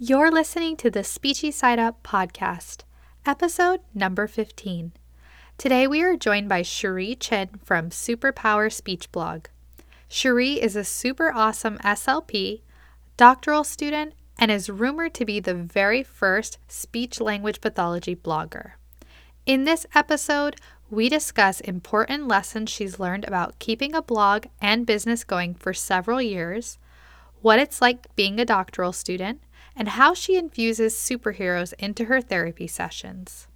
You're 0.00 0.30
listening 0.30 0.76
to 0.76 0.92
the 0.92 1.00
Speechy 1.00 1.52
Side 1.52 1.80
Up 1.80 2.04
podcast, 2.04 2.82
episode 3.26 3.80
number 3.92 4.28
15. 4.28 4.92
Today 5.58 5.88
we 5.88 6.02
are 6.04 6.16
joined 6.16 6.48
by 6.48 6.62
Cheri 6.62 7.16
Chin 7.16 7.48
from 7.64 7.90
Superpower 7.90 8.72
Speech 8.72 9.10
Blog. 9.10 9.46
Cheri 10.08 10.62
is 10.62 10.76
a 10.76 10.84
super 10.84 11.32
awesome 11.34 11.78
SLP, 11.78 12.60
doctoral 13.16 13.64
student, 13.64 14.14
and 14.38 14.52
is 14.52 14.70
rumored 14.70 15.14
to 15.14 15.24
be 15.24 15.40
the 15.40 15.54
very 15.54 16.04
first 16.04 16.58
speech 16.68 17.20
language 17.20 17.60
pathology 17.60 18.14
blogger. 18.14 18.74
In 19.46 19.64
this 19.64 19.84
episode, 19.96 20.54
we 20.90 21.08
discuss 21.08 21.60
important 21.62 22.28
lessons 22.28 22.70
she's 22.70 23.00
learned 23.00 23.26
about 23.26 23.58
keeping 23.58 23.96
a 23.96 24.02
blog 24.02 24.46
and 24.62 24.86
business 24.86 25.24
going 25.24 25.54
for 25.54 25.74
several 25.74 26.22
years, 26.22 26.78
what 27.42 27.58
it's 27.58 27.82
like 27.82 28.14
being 28.14 28.38
a 28.38 28.44
doctoral 28.44 28.92
student, 28.92 29.40
and 29.78 29.88
how 29.88 30.12
she 30.12 30.36
infuses 30.36 30.94
superheroes 30.94 31.72
into 31.78 32.06
her 32.06 32.20
therapy 32.20 32.66
sessions. 32.66 33.46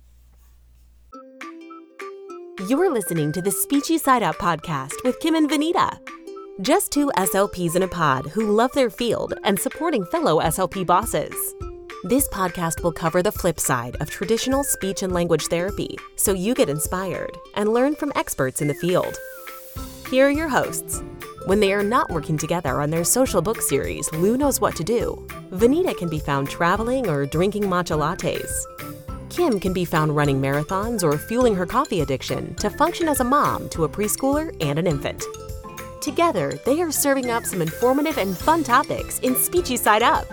You're 2.69 2.93
listening 2.93 3.33
to 3.33 3.43
the 3.43 3.51
Speechy 3.51 3.99
Side 3.99 4.23
Up 4.23 4.37
podcast 4.37 4.93
with 5.05 5.19
Kim 5.19 5.35
and 5.35 5.51
Vanita. 5.51 5.99
Just 6.61 6.93
two 6.93 7.11
SLPs 7.17 7.75
in 7.75 7.83
a 7.83 7.89
pod 7.89 8.27
who 8.27 8.53
love 8.53 8.71
their 8.73 8.91
field 8.91 9.35
and 9.43 9.59
supporting 9.59 10.05
fellow 10.07 10.41
SLP 10.41 10.87
bosses. 10.87 11.35
This 12.05 12.29
podcast 12.29 12.83
will 12.85 12.93
cover 12.93 13.23
the 13.23 13.33
flip 13.33 13.59
side 13.59 13.97
of 14.01 14.11
traditional 14.11 14.63
speech 14.63 15.03
and 15.03 15.13
language 15.13 15.47
therapy 15.47 15.97
so 16.15 16.33
you 16.33 16.55
get 16.55 16.69
inspired 16.69 17.37
and 17.55 17.73
learn 17.73 17.97
from 17.97 18.13
experts 18.15 18.63
in 18.63 18.69
the 18.69 18.75
field. 18.75 19.17
Here 20.09 20.29
are 20.29 20.31
your 20.31 20.49
hosts. 20.49 21.03
When 21.45 21.59
they 21.59 21.73
are 21.73 21.83
not 21.83 22.09
working 22.09 22.39
together 22.39 22.81
on 22.81 22.91
their 22.91 23.03
social 23.03 23.43
book 23.43 23.61
series, 23.61 24.09
Lou 24.13 24.37
Knows 24.37 24.61
What 24.61 24.77
to 24.77 24.85
Do, 24.85 25.27
Vanita 25.51 25.97
can 25.97 26.09
be 26.09 26.21
found 26.21 26.49
traveling 26.49 27.09
or 27.09 27.27
drinking 27.27 27.65
matcha 27.65 27.99
lattes. 27.99 28.53
Kim 29.29 29.59
can 29.59 29.73
be 29.73 29.85
found 29.85 30.15
running 30.15 30.41
marathons 30.41 31.03
or 31.03 31.19
fueling 31.19 31.57
her 31.57 31.67
coffee 31.67 32.01
addiction 32.01 32.55
to 32.57 32.71
function 32.71 33.09
as 33.09 33.19
a 33.19 33.25
mom 33.25 33.69
to 33.71 33.83
a 33.83 33.89
preschooler 33.89 34.55
and 34.61 34.79
an 34.79 34.87
infant. 34.87 35.25
Together, 36.01 36.53
they 36.65 36.81
are 36.81 36.93
serving 36.93 37.33
up 37.33 37.45
some 37.45 37.61
informative 37.61 38.19
and 38.19 38.39
fun 38.39 38.63
topics 38.63 39.19
in 39.19 39.35
Speechy 39.35 39.77
Side 39.77 40.03
Up. 40.05 40.27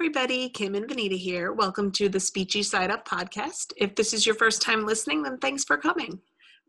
Everybody, 0.00 0.48
Kim 0.48 0.74
and 0.74 0.88
Vanita 0.88 1.14
here. 1.14 1.52
Welcome 1.52 1.92
to 1.92 2.08
the 2.08 2.16
Speechy 2.16 2.64
Side 2.64 2.90
Up 2.90 3.06
podcast. 3.06 3.74
If 3.76 3.94
this 3.94 4.14
is 4.14 4.24
your 4.24 4.34
first 4.34 4.62
time 4.62 4.86
listening, 4.86 5.22
then 5.22 5.36
thanks 5.36 5.62
for 5.62 5.76
coming. 5.76 6.18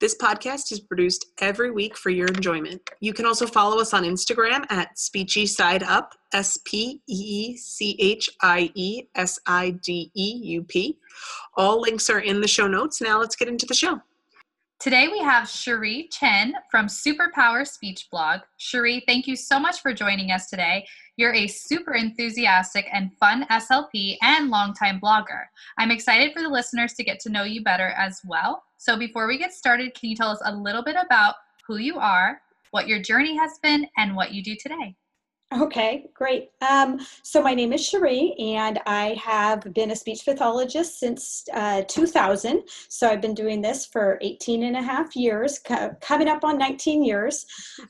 This 0.02 0.18
podcast 0.18 0.74
is 0.74 0.82
produced 0.82 1.28
every 1.40 1.72
week 1.72 1.96
for 1.96 2.10
your 2.10 2.28
enjoyment. 2.28 2.82
You 3.00 3.14
can 3.14 3.26
also 3.26 3.48
follow 3.48 3.80
us 3.80 3.94
on 3.94 4.04
Instagram 4.04 4.70
at 4.70 4.98
Speechy 4.98 5.48
Side 5.48 5.82
Up, 5.82 6.14
S 6.34 6.60
P 6.66 7.00
E 7.08 7.14
E 7.14 7.56
C 7.56 7.96
H 8.02 8.30
I 8.42 8.70
E 8.76 9.04
S 9.16 9.40
I 9.48 9.80
D 9.82 10.12
E 10.14 10.42
U 10.44 10.64
P. 10.64 10.98
All 11.56 11.80
links 11.80 12.10
are 12.10 12.20
in 12.20 12.42
the 12.42 12.50
show 12.50 12.68
notes. 12.68 13.00
Now 13.00 13.18
let's 13.18 13.38
get 13.38 13.48
into 13.48 13.66
the 13.66 13.74
show. 13.74 14.02
Today 14.82 15.10
we 15.10 15.20
have 15.20 15.48
Cheri 15.48 16.10
Chin 16.10 16.56
from 16.72 16.88
Superpower 16.88 17.68
Speech 17.68 18.08
Blog. 18.10 18.40
Cheri, 18.58 19.04
thank 19.06 19.28
you 19.28 19.36
so 19.36 19.60
much 19.60 19.80
for 19.80 19.94
joining 19.94 20.32
us 20.32 20.50
today. 20.50 20.88
You're 21.18 21.36
a 21.36 21.46
super 21.46 21.94
enthusiastic 21.94 22.88
and 22.92 23.16
fun 23.20 23.46
SLP 23.52 24.18
and 24.24 24.50
longtime 24.50 25.00
blogger. 25.00 25.44
I'm 25.78 25.92
excited 25.92 26.34
for 26.34 26.42
the 26.42 26.50
listeners 26.50 26.94
to 26.94 27.04
get 27.04 27.20
to 27.20 27.30
know 27.30 27.44
you 27.44 27.64
better 27.64 27.90
as 27.90 28.22
well. 28.26 28.64
So 28.78 28.98
before 28.98 29.28
we 29.28 29.38
get 29.38 29.54
started, 29.54 29.94
can 29.94 30.10
you 30.10 30.16
tell 30.16 30.32
us 30.32 30.42
a 30.46 30.56
little 30.56 30.84
bit 30.84 30.96
about 31.00 31.36
who 31.68 31.78
you 31.78 32.00
are, 32.00 32.42
what 32.72 32.88
your 32.88 33.04
journey 33.04 33.38
has 33.38 33.60
been, 33.62 33.86
and 33.98 34.16
what 34.16 34.34
you 34.34 34.42
do 34.42 34.56
today? 34.56 34.96
Okay, 35.54 36.06
great. 36.14 36.52
Um, 36.62 37.06
so 37.24 37.42
my 37.42 37.54
name 37.54 37.74
is 37.74 37.82
Cheri, 37.82 38.34
and 38.40 38.80
I 38.86 39.20
have 39.22 39.62
been 39.74 39.92
a 39.92 39.96
speech 39.98 40.24
pathologist 40.24 40.98
since 40.98 41.44
uh, 41.54 41.82
2000. 41.90 42.64
So 42.88 43.10
I've 43.10 43.20
been 43.20 43.34
doing 43.34 43.62
this 43.62 43.86
for 43.86 44.18
18 44.22 44.64
and 44.64 44.78
a 44.78 44.82
half 44.82 45.14
years, 45.14 45.60
co- 45.60 45.94
coming 46.00 46.30
up 46.30 46.46
on 46.46 46.58
19 46.58 47.04
years. 47.04 47.46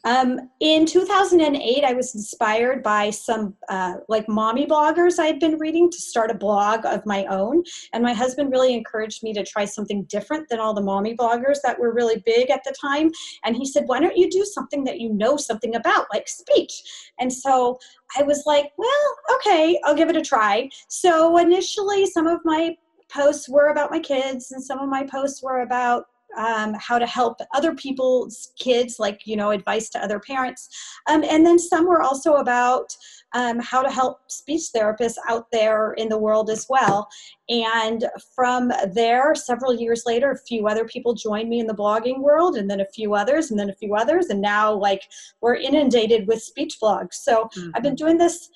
Um, 0.05 0.49
in 0.59 0.87
2008, 0.87 1.83
I 1.83 1.93
was 1.93 2.15
inspired 2.15 2.81
by 2.81 3.11
some 3.11 3.53
uh, 3.69 3.97
like 4.09 4.27
mommy 4.27 4.65
bloggers 4.65 5.19
I 5.19 5.27
had 5.27 5.39
been 5.39 5.59
reading 5.59 5.91
to 5.91 5.97
start 6.01 6.31
a 6.31 6.35
blog 6.35 6.83
of 6.87 7.05
my 7.05 7.25
own. 7.25 7.63
And 7.93 8.03
my 8.03 8.13
husband 8.13 8.51
really 8.51 8.73
encouraged 8.73 9.21
me 9.21 9.33
to 9.33 9.43
try 9.43 9.65
something 9.65 10.05
different 10.05 10.49
than 10.49 10.59
all 10.59 10.73
the 10.73 10.81
mommy 10.81 11.15
bloggers 11.15 11.57
that 11.63 11.79
were 11.79 11.93
really 11.93 12.23
big 12.25 12.49
at 12.49 12.63
the 12.63 12.73
time. 12.81 13.11
And 13.45 13.55
he 13.55 13.67
said, 13.67 13.83
Why 13.85 13.99
don't 13.99 14.17
you 14.17 14.31
do 14.31 14.43
something 14.45 14.83
that 14.85 14.99
you 14.99 15.13
know 15.13 15.37
something 15.37 15.75
about, 15.75 16.07
like 16.11 16.27
speech? 16.27 16.81
And 17.19 17.31
so 17.31 17.50
so 17.51 17.77
I 18.17 18.23
was 18.23 18.43
like, 18.45 18.71
well, 18.77 19.15
okay, 19.35 19.79
I'll 19.83 19.95
give 19.95 20.09
it 20.09 20.15
a 20.15 20.21
try. 20.21 20.69
So 20.87 21.37
initially, 21.37 22.05
some 22.05 22.27
of 22.27 22.39
my 22.45 22.75
posts 23.09 23.49
were 23.49 23.69
about 23.69 23.91
my 23.91 23.99
kids, 23.99 24.51
and 24.51 24.63
some 24.63 24.79
of 24.79 24.89
my 24.89 25.03
posts 25.03 25.43
were 25.43 25.61
about 25.61 26.05
um, 26.37 26.73
how 26.79 26.97
to 26.97 27.05
help 27.05 27.39
other 27.53 27.73
people's 27.75 28.51
kids, 28.59 28.99
like, 28.99 29.21
you 29.25 29.35
know, 29.35 29.51
advice 29.51 29.89
to 29.89 30.03
other 30.03 30.19
parents. 30.19 30.69
Um, 31.09 31.23
and 31.23 31.45
then 31.45 31.59
some 31.59 31.87
were 31.87 32.01
also 32.01 32.35
about 32.35 32.95
um, 33.33 33.59
how 33.59 33.81
to 33.81 33.89
help 33.89 34.19
speech 34.29 34.69
therapists 34.75 35.15
out 35.29 35.47
there 35.51 35.93
in 35.93 36.09
the 36.09 36.17
world 36.17 36.49
as 36.49 36.67
well. 36.69 37.07
And 37.49 38.07
from 38.35 38.71
there, 38.93 39.35
several 39.35 39.73
years 39.73 40.03
later, 40.05 40.31
a 40.31 40.37
few 40.37 40.67
other 40.67 40.85
people 40.85 41.13
joined 41.13 41.49
me 41.49 41.59
in 41.59 41.67
the 41.67 41.73
blogging 41.73 42.19
world, 42.19 42.55
and 42.57 42.69
then 42.69 42.81
a 42.81 42.85
few 42.85 43.13
others, 43.13 43.51
and 43.51 43.59
then 43.59 43.69
a 43.69 43.75
few 43.75 43.95
others. 43.95 44.27
And 44.27 44.41
now, 44.41 44.73
like, 44.73 45.03
we're 45.41 45.55
inundated 45.55 46.27
with 46.27 46.41
speech 46.41 46.77
blogs. 46.81 47.13
So 47.13 47.49
mm-hmm. 47.55 47.69
I've 47.75 47.83
been 47.83 47.95
doing 47.95 48.17
this. 48.17 48.49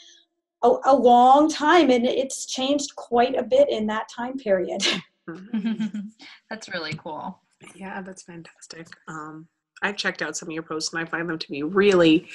A, 0.63 0.71
a 0.85 0.95
long 0.95 1.47
time 1.47 1.91
and 1.91 2.07
it's 2.07 2.47
changed 2.47 2.95
quite 2.95 3.35
a 3.35 3.43
bit 3.43 3.69
in 3.69 3.85
that 3.87 4.09
time 4.09 4.35
period. 4.37 4.81
That's 6.49 6.69
really 6.69 6.93
cool. 6.93 7.39
Yeah, 7.73 8.01
that's 8.01 8.23
fantastic. 8.23 8.87
Um, 9.07 9.47
I've 9.81 9.97
checked 9.97 10.21
out 10.21 10.37
some 10.37 10.49
of 10.49 10.53
your 10.53 10.63
posts 10.63 10.93
and 10.93 11.01
I 11.01 11.09
find 11.09 11.29
them 11.29 11.39
to 11.39 11.51
be 11.51 11.63
really 11.63 12.27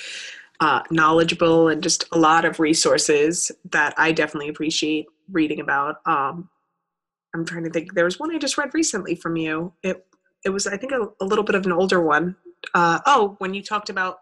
uh, 0.61 0.83
knowledgeable 0.91 1.69
and 1.69 1.83
just 1.83 2.05
a 2.13 2.19
lot 2.19 2.45
of 2.45 2.61
resources 2.61 3.51
that 3.71 3.95
I 3.97 4.13
definitely 4.13 4.49
appreciate 4.49 5.07
reading 5.31 5.61
about. 5.61 5.97
Um, 6.07 6.49
I'm 7.35 7.47
trying 7.47 7.65
to 7.65 7.71
think. 7.71 7.95
There 7.95 8.05
was 8.05 8.19
one 8.19 8.35
I 8.35 8.39
just 8.39 8.59
read 8.59 8.75
recently 8.75 9.15
from 9.15 9.37
you. 9.37 9.73
It 9.83 10.05
it 10.45 10.51
was 10.51 10.67
I 10.67 10.77
think 10.77 10.93
a, 10.93 11.09
a 11.21 11.25
little 11.25 11.45
bit 11.45 11.55
of 11.55 11.65
an 11.65 11.73
older 11.73 12.01
one. 12.01 12.37
Uh, 12.75 12.99
oh, 13.07 13.37
when 13.39 13.55
you 13.55 13.63
talked 13.63 13.89
about 13.89 14.19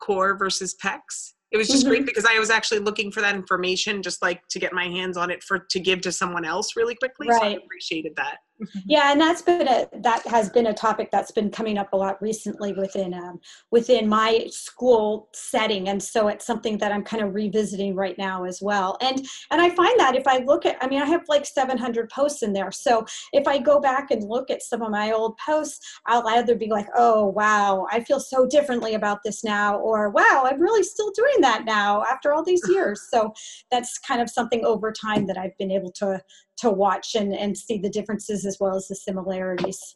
core 0.00 0.36
versus 0.36 0.74
pecs 0.82 1.32
it 1.52 1.58
was 1.58 1.68
just 1.68 1.82
mm-hmm. 1.82 1.90
great 1.90 2.06
because 2.06 2.24
I 2.24 2.38
was 2.38 2.48
actually 2.48 2.80
looking 2.80 3.12
for 3.12 3.20
that 3.20 3.34
information, 3.34 4.02
just 4.02 4.22
like 4.22 4.48
to 4.48 4.58
get 4.58 4.72
my 4.72 4.84
hands 4.84 5.18
on 5.18 5.30
it 5.30 5.42
for 5.42 5.58
to 5.58 5.78
give 5.78 6.00
to 6.00 6.10
someone 6.10 6.46
else 6.46 6.76
really 6.76 6.94
quickly. 6.94 7.28
Right. 7.28 7.40
So 7.40 7.46
I 7.46 7.50
appreciated 7.50 8.16
that. 8.16 8.38
Yeah, 8.86 9.12
and 9.12 9.20
that's 9.20 9.42
been 9.42 9.68
a 9.68 9.88
that 10.00 10.26
has 10.26 10.50
been 10.50 10.66
a 10.66 10.74
topic 10.74 11.10
that's 11.10 11.30
been 11.30 11.50
coming 11.50 11.78
up 11.78 11.92
a 11.92 11.96
lot 11.96 12.20
recently 12.20 12.72
within 12.72 13.14
um, 13.14 13.40
within 13.70 14.08
my 14.08 14.46
school 14.50 15.28
setting, 15.32 15.88
and 15.88 16.02
so 16.02 16.28
it's 16.28 16.46
something 16.46 16.78
that 16.78 16.92
I'm 16.92 17.04
kind 17.04 17.22
of 17.22 17.34
revisiting 17.34 17.94
right 17.94 18.16
now 18.18 18.44
as 18.44 18.60
well. 18.62 18.96
And 19.00 19.24
and 19.50 19.60
I 19.60 19.70
find 19.70 19.98
that 20.00 20.14
if 20.16 20.26
I 20.26 20.38
look 20.38 20.66
at, 20.66 20.76
I 20.80 20.88
mean, 20.88 21.02
I 21.02 21.06
have 21.06 21.22
like 21.28 21.46
700 21.46 22.10
posts 22.10 22.42
in 22.42 22.52
there, 22.52 22.70
so 22.72 23.04
if 23.32 23.46
I 23.46 23.58
go 23.58 23.80
back 23.80 24.10
and 24.10 24.28
look 24.28 24.50
at 24.50 24.62
some 24.62 24.82
of 24.82 24.90
my 24.90 25.12
old 25.12 25.36
posts, 25.38 26.00
I'll 26.06 26.26
either 26.28 26.54
be 26.54 26.68
like, 26.68 26.86
oh 26.96 27.26
wow, 27.26 27.86
I 27.90 28.02
feel 28.04 28.20
so 28.20 28.46
differently 28.46 28.94
about 28.94 29.20
this 29.24 29.44
now, 29.44 29.78
or 29.78 30.10
wow, 30.10 30.46
I'm 30.50 30.60
really 30.60 30.82
still 30.82 31.10
doing 31.12 31.40
that 31.40 31.64
now 31.64 32.02
after 32.10 32.32
all 32.32 32.44
these 32.44 32.62
years. 32.68 33.06
So 33.10 33.32
that's 33.70 33.98
kind 33.98 34.20
of 34.20 34.30
something 34.30 34.64
over 34.64 34.92
time 34.92 35.26
that 35.26 35.38
I've 35.38 35.56
been 35.58 35.70
able 35.70 35.92
to 35.92 36.20
to 36.62 36.70
watch 36.70 37.14
and, 37.14 37.34
and 37.34 37.56
see 37.56 37.78
the 37.78 37.90
differences 37.90 38.46
as 38.46 38.58
well 38.60 38.74
as 38.76 38.88
the 38.88 38.94
similarities. 38.94 39.94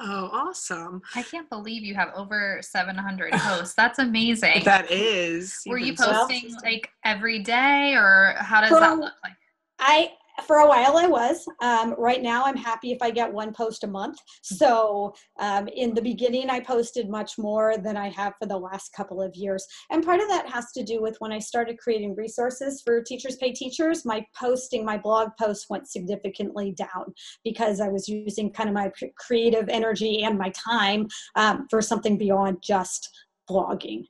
Oh, 0.00 0.30
awesome. 0.32 1.02
I 1.16 1.22
can't 1.22 1.50
believe 1.50 1.82
you 1.82 1.94
have 1.96 2.10
over 2.14 2.60
700 2.62 3.32
posts. 3.32 3.74
That's 3.74 3.98
amazing. 3.98 4.62
that 4.64 4.90
is. 4.92 5.60
Were 5.66 5.78
you 5.78 5.94
posting 5.94 6.54
like 6.62 6.88
every 7.04 7.40
day 7.40 7.94
or 7.96 8.36
how 8.38 8.60
does 8.60 8.70
that 8.70 8.98
look 8.98 9.14
like? 9.24 9.32
I 9.80 10.12
for 10.46 10.58
a 10.58 10.68
while 10.68 10.96
I 10.96 11.06
was. 11.06 11.46
Um, 11.60 11.94
right 11.98 12.22
now, 12.22 12.44
I'm 12.44 12.56
happy 12.56 12.92
if 12.92 12.98
I 13.02 13.10
get 13.10 13.32
one 13.32 13.52
post 13.52 13.84
a 13.84 13.86
month. 13.86 14.18
So 14.42 15.14
um, 15.38 15.68
in 15.68 15.94
the 15.94 16.02
beginning, 16.02 16.50
I 16.50 16.60
posted 16.60 17.08
much 17.08 17.38
more 17.38 17.76
than 17.78 17.96
I 17.96 18.08
have 18.10 18.34
for 18.40 18.46
the 18.46 18.56
last 18.56 18.92
couple 18.92 19.20
of 19.22 19.34
years. 19.34 19.66
And 19.90 20.04
part 20.04 20.20
of 20.20 20.28
that 20.28 20.48
has 20.48 20.72
to 20.72 20.82
do 20.82 21.02
with 21.02 21.16
when 21.18 21.32
I 21.32 21.38
started 21.38 21.78
creating 21.78 22.14
resources 22.14 22.82
for 22.84 23.02
Teachers 23.02 23.36
Pay 23.36 23.52
Teachers, 23.52 24.04
my 24.04 24.24
posting, 24.38 24.84
my 24.84 24.98
blog 24.98 25.30
posts 25.38 25.66
went 25.68 25.88
significantly 25.88 26.72
down 26.72 27.12
because 27.44 27.80
I 27.80 27.88
was 27.88 28.08
using 28.08 28.52
kind 28.52 28.68
of 28.68 28.74
my 28.74 28.90
creative 29.18 29.68
energy 29.68 30.22
and 30.24 30.38
my 30.38 30.50
time 30.50 31.08
um, 31.36 31.66
for 31.70 31.82
something 31.82 32.16
beyond 32.16 32.58
just 32.62 33.08
blogging. 33.50 34.04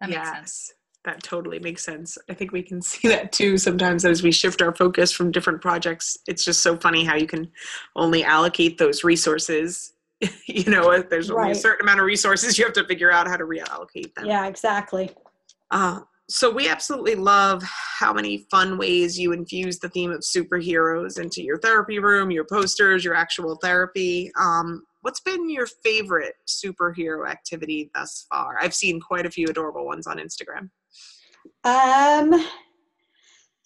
That 0.00 0.10
makes 0.10 0.20
yes. 0.20 0.34
sense 0.34 0.72
that 1.04 1.22
totally 1.22 1.58
makes 1.58 1.84
sense. 1.84 2.18
I 2.28 2.34
think 2.34 2.52
we 2.52 2.62
can 2.62 2.82
see 2.82 3.08
that 3.08 3.32
too 3.32 3.58
sometimes 3.58 4.04
as 4.04 4.22
we 4.22 4.32
shift 4.32 4.62
our 4.62 4.74
focus 4.74 5.12
from 5.12 5.30
different 5.30 5.60
projects. 5.60 6.18
It's 6.26 6.44
just 6.44 6.60
so 6.62 6.76
funny 6.76 7.04
how 7.04 7.16
you 7.16 7.26
can 7.26 7.50
only 7.96 8.24
allocate 8.24 8.78
those 8.78 9.04
resources. 9.04 9.92
you 10.46 10.70
know, 10.70 11.02
there's 11.02 11.30
only 11.30 11.42
right. 11.44 11.56
a 11.56 11.58
certain 11.58 11.84
amount 11.86 12.00
of 12.00 12.06
resources 12.06 12.58
you 12.58 12.64
have 12.64 12.74
to 12.74 12.86
figure 12.86 13.10
out 13.10 13.26
how 13.26 13.36
to 13.36 13.44
reallocate 13.44 14.14
them. 14.14 14.26
Yeah, 14.26 14.46
exactly. 14.46 15.10
Uh, 15.70 16.00
so 16.30 16.50
we 16.50 16.68
absolutely 16.68 17.16
love 17.16 17.62
how 17.62 18.12
many 18.12 18.46
fun 18.50 18.78
ways 18.78 19.18
you 19.18 19.32
infuse 19.32 19.78
the 19.78 19.90
theme 19.90 20.10
of 20.10 20.20
superheroes 20.20 21.20
into 21.20 21.42
your 21.42 21.58
therapy 21.58 21.98
room, 21.98 22.30
your 22.30 22.44
posters, 22.44 23.04
your 23.04 23.14
actual 23.14 23.56
therapy. 23.56 24.32
Um, 24.40 24.84
what's 25.02 25.20
been 25.20 25.50
your 25.50 25.66
favorite 25.66 26.36
superhero 26.48 27.28
activity 27.28 27.90
thus 27.94 28.26
far? 28.30 28.56
I've 28.58 28.72
seen 28.72 29.00
quite 29.00 29.26
a 29.26 29.30
few 29.30 29.48
adorable 29.48 29.84
ones 29.84 30.06
on 30.06 30.16
Instagram. 30.16 30.70
Um, 31.64 32.32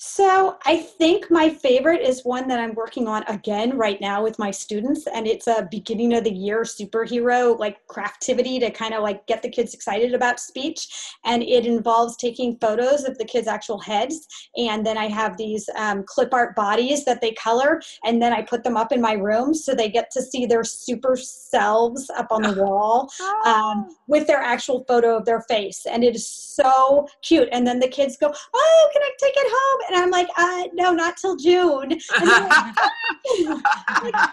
so 0.01 0.59
I 0.65 0.77
think 0.77 1.29
my 1.29 1.51
favorite 1.51 2.03
is 2.03 2.25
one 2.25 2.47
that 2.47 2.61
I'm 2.61 2.77
working 2.77 3.09
on 3.09 3.25
again 3.27 3.77
right 3.77 4.01
now 4.01 4.23
with 4.23 4.39
my 4.39 4.53
students, 4.53 5.09
and 5.09 5.27
it's 5.27 5.49
a 5.49 5.67
beginning 5.73 6.15
of 6.15 6.23
the 6.23 6.33
year 6.33 6.63
superhero 6.63 7.59
like 7.59 7.85
craftivity 7.89 8.61
to 8.61 8.71
kind 8.71 8.95
of 8.95 9.03
like 9.03 9.27
get 9.27 9.43
the 9.43 9.49
kids 9.49 9.75
excited 9.75 10.15
about 10.15 10.39
speech, 10.39 10.87
and 11.25 11.43
it 11.43 11.67
involves 11.67 12.17
taking 12.17 12.57
photos 12.61 13.03
of 13.03 13.19
the 13.19 13.25
kids' 13.25 13.49
actual 13.49 13.81
heads, 13.81 14.29
and 14.57 14.87
then 14.87 14.97
I 14.97 15.09
have 15.09 15.37
these 15.37 15.69
um, 15.75 16.05
clip 16.07 16.33
art 16.33 16.55
bodies 16.55 17.05
that 17.05 17.21
they 17.21 17.33
color, 17.33 17.83
and 18.05 18.23
then 18.23 18.33
I 18.33 18.43
put 18.43 18.63
them 18.63 18.77
up 18.77 18.93
in 18.93 19.01
my 19.01 19.15
room 19.15 19.53
so 19.53 19.75
they 19.75 19.89
get 19.89 20.13
to 20.13 20.23
see 20.23 20.47
their 20.47 20.63
super 20.63 21.17
selves 21.17 22.09
up 22.17 22.29
on 22.31 22.43
the 22.43 22.53
wall 22.63 23.11
um, 23.45 23.89
with 24.07 24.29
their 24.29 24.39
actual 24.41 24.85
photo 24.87 25.17
of 25.17 25.25
their 25.25 25.41
face, 25.41 25.87
and 25.87 26.05
it 26.05 26.15
is 26.15 26.29
so 26.29 27.09
cute. 27.23 27.49
And 27.51 27.67
then 27.67 27.81
the 27.81 27.89
kids 27.89 28.17
go, 28.17 28.33
"Oh, 28.55 28.91
can 28.93 29.03
I 29.03 29.11
take 29.19 29.35
it 29.37 29.47
home?" 29.51 29.88
And 29.89 29.97
I'm 29.97 30.11
like, 30.11 30.29
uh, 30.37 30.65
no, 30.73 30.93
not 30.93 31.17
till 31.17 31.37
June. 31.37 31.91
like, 31.91 32.03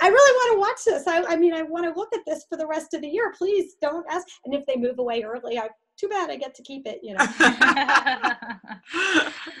I 0.00 0.08
really 0.08 0.36
want 0.36 0.54
to 0.54 0.60
watch 0.60 0.84
this. 0.84 1.08
I, 1.08 1.24
I 1.32 1.36
mean, 1.36 1.54
I 1.54 1.62
want 1.62 1.92
to 1.92 1.98
look 1.98 2.14
at 2.14 2.20
this 2.26 2.44
for 2.48 2.56
the 2.56 2.66
rest 2.66 2.94
of 2.94 3.00
the 3.00 3.08
year. 3.08 3.32
Please 3.36 3.74
don't 3.80 4.06
ask. 4.10 4.26
And 4.44 4.54
if 4.54 4.64
they 4.66 4.76
move 4.76 4.98
away 4.98 5.22
early, 5.22 5.58
I 5.58 5.68
too 5.98 6.08
bad 6.08 6.30
I 6.30 6.36
get 6.36 6.54
to 6.54 6.62
keep 6.62 6.86
it. 6.86 7.00
You 7.02 7.14
know. 7.14 7.26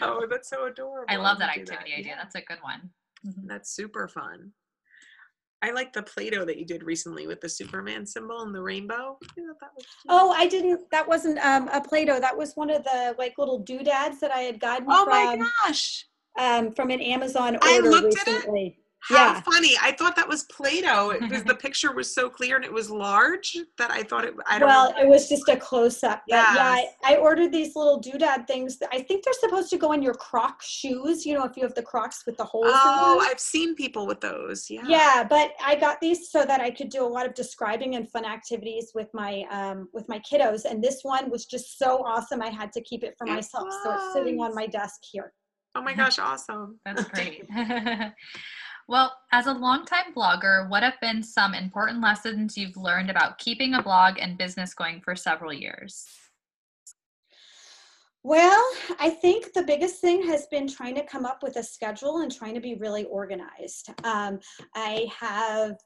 oh, 0.02 0.26
that's 0.30 0.48
so 0.48 0.66
adorable. 0.66 1.06
I 1.08 1.16
love 1.16 1.40
that 1.40 1.50
activity 1.50 1.90
that. 1.90 1.98
idea. 1.98 2.14
That's 2.16 2.36
a 2.36 2.42
good 2.42 2.58
one. 2.62 2.90
Mm-hmm. 3.26 3.48
That's 3.48 3.74
super 3.74 4.06
fun. 4.06 4.52
I 5.60 5.72
like 5.72 5.92
the 5.92 6.02
Play-Doh 6.02 6.44
that 6.44 6.56
you 6.56 6.64
did 6.64 6.84
recently 6.84 7.26
with 7.26 7.40
the 7.40 7.48
Superman 7.48 8.06
symbol 8.06 8.42
and 8.42 8.54
the 8.54 8.62
rainbow. 8.62 9.18
I 9.36 9.66
oh, 10.08 10.30
I 10.30 10.46
didn't. 10.46 10.88
That 10.90 11.08
wasn't 11.08 11.38
um, 11.44 11.68
a 11.68 11.80
Play-Doh. 11.80 12.20
That 12.20 12.36
was 12.36 12.54
one 12.54 12.70
of 12.70 12.84
the 12.84 13.16
like 13.18 13.34
little 13.38 13.58
doodads 13.58 14.20
that 14.20 14.30
I 14.30 14.40
had 14.40 14.60
gotten. 14.60 14.86
Oh 14.88 15.04
from, 15.04 15.10
my 15.12 15.48
gosh! 15.66 16.06
Um, 16.38 16.72
from 16.72 16.90
an 16.90 17.00
Amazon 17.00 17.56
order 17.56 17.58
I 17.64 17.78
looked 17.80 18.14
recently. 18.26 18.66
At 18.66 18.72
it. 18.72 18.74
How 19.00 19.14
yeah. 19.14 19.40
funny! 19.40 19.74
I 19.80 19.92
thought 19.92 20.16
that 20.16 20.28
was 20.28 20.42
Play-Doh 20.44 21.18
because 21.20 21.44
the 21.44 21.54
picture 21.66 21.92
was 21.92 22.12
so 22.12 22.28
clear 22.28 22.56
and 22.56 22.64
it 22.64 22.72
was 22.72 22.90
large 22.90 23.56
that 23.78 23.90
I 23.90 24.02
thought 24.02 24.24
it. 24.24 24.34
I 24.46 24.58
don't. 24.58 24.68
Well, 24.68 24.92
know. 24.92 25.00
it 25.00 25.08
was 25.08 25.28
just 25.28 25.48
a 25.48 25.56
close-up. 25.56 26.22
Yes. 26.26 26.56
yeah, 26.56 26.64
I, 26.64 27.14
I, 27.14 27.16
ordered 27.16 27.52
these 27.52 27.76
little 27.76 28.00
doodad 28.00 28.46
things. 28.46 28.78
That 28.78 28.88
I 28.92 29.00
think 29.02 29.24
they're 29.24 29.34
supposed 29.34 29.70
to 29.70 29.78
go 29.78 29.92
in 29.92 30.02
your 30.02 30.14
Croc 30.14 30.60
shoes. 30.62 31.24
You 31.24 31.34
know, 31.34 31.44
if 31.44 31.56
you 31.56 31.62
have 31.62 31.74
the 31.74 31.82
Crocs 31.82 32.24
with 32.26 32.36
the 32.36 32.44
holes. 32.44 32.66
Oh, 32.68 33.24
I've 33.30 33.40
seen 33.40 33.76
people 33.76 34.06
with 34.06 34.20
those. 34.20 34.68
Yeah. 34.68 34.82
Yeah, 34.86 35.24
but 35.28 35.52
I 35.64 35.76
got 35.76 36.00
these 36.00 36.30
so 36.30 36.44
that 36.44 36.60
I 36.60 36.70
could 36.70 36.88
do 36.88 37.04
a 37.04 37.08
lot 37.08 37.24
of 37.24 37.34
describing 37.34 37.94
and 37.94 38.10
fun 38.10 38.24
activities 38.24 38.90
with 38.94 39.08
my 39.14 39.44
um, 39.50 39.88
with 39.92 40.08
my 40.08 40.20
kiddos. 40.20 40.64
And 40.64 40.82
this 40.82 41.00
one 41.02 41.30
was 41.30 41.46
just 41.46 41.78
so 41.78 42.04
awesome. 42.04 42.42
I 42.42 42.48
had 42.48 42.72
to 42.72 42.80
keep 42.80 43.04
it 43.04 43.14
for 43.16 43.26
it 43.28 43.30
myself, 43.30 43.66
was. 43.66 43.80
so 43.84 43.94
it's 43.94 44.12
sitting 44.12 44.40
on 44.40 44.54
my 44.54 44.66
desk 44.66 45.00
here. 45.10 45.32
Oh 45.74 45.82
my 45.82 45.94
gosh! 46.00 46.18
Awesome. 46.18 46.80
That's 46.84 47.04
great. 47.04 47.44
Well, 48.88 49.14
as 49.32 49.46
a 49.46 49.52
longtime 49.52 50.14
blogger, 50.16 50.66
what 50.70 50.82
have 50.82 50.98
been 51.02 51.22
some 51.22 51.52
important 51.52 52.00
lessons 52.00 52.56
you've 52.56 52.78
learned 52.78 53.10
about 53.10 53.36
keeping 53.36 53.74
a 53.74 53.82
blog 53.82 54.18
and 54.18 54.38
business 54.38 54.72
going 54.72 55.02
for 55.02 55.14
several 55.14 55.52
years? 55.52 56.06
Well, 58.22 58.64
I 58.98 59.10
think 59.10 59.52
the 59.52 59.62
biggest 59.62 60.00
thing 60.00 60.26
has 60.26 60.46
been 60.46 60.66
trying 60.66 60.94
to 60.94 61.04
come 61.04 61.26
up 61.26 61.42
with 61.42 61.56
a 61.56 61.62
schedule 61.62 62.20
and 62.20 62.34
trying 62.34 62.54
to 62.54 62.60
be 62.60 62.76
really 62.76 63.04
organized. 63.04 63.90
Um, 64.04 64.40
I 64.74 65.06
have 65.18 65.76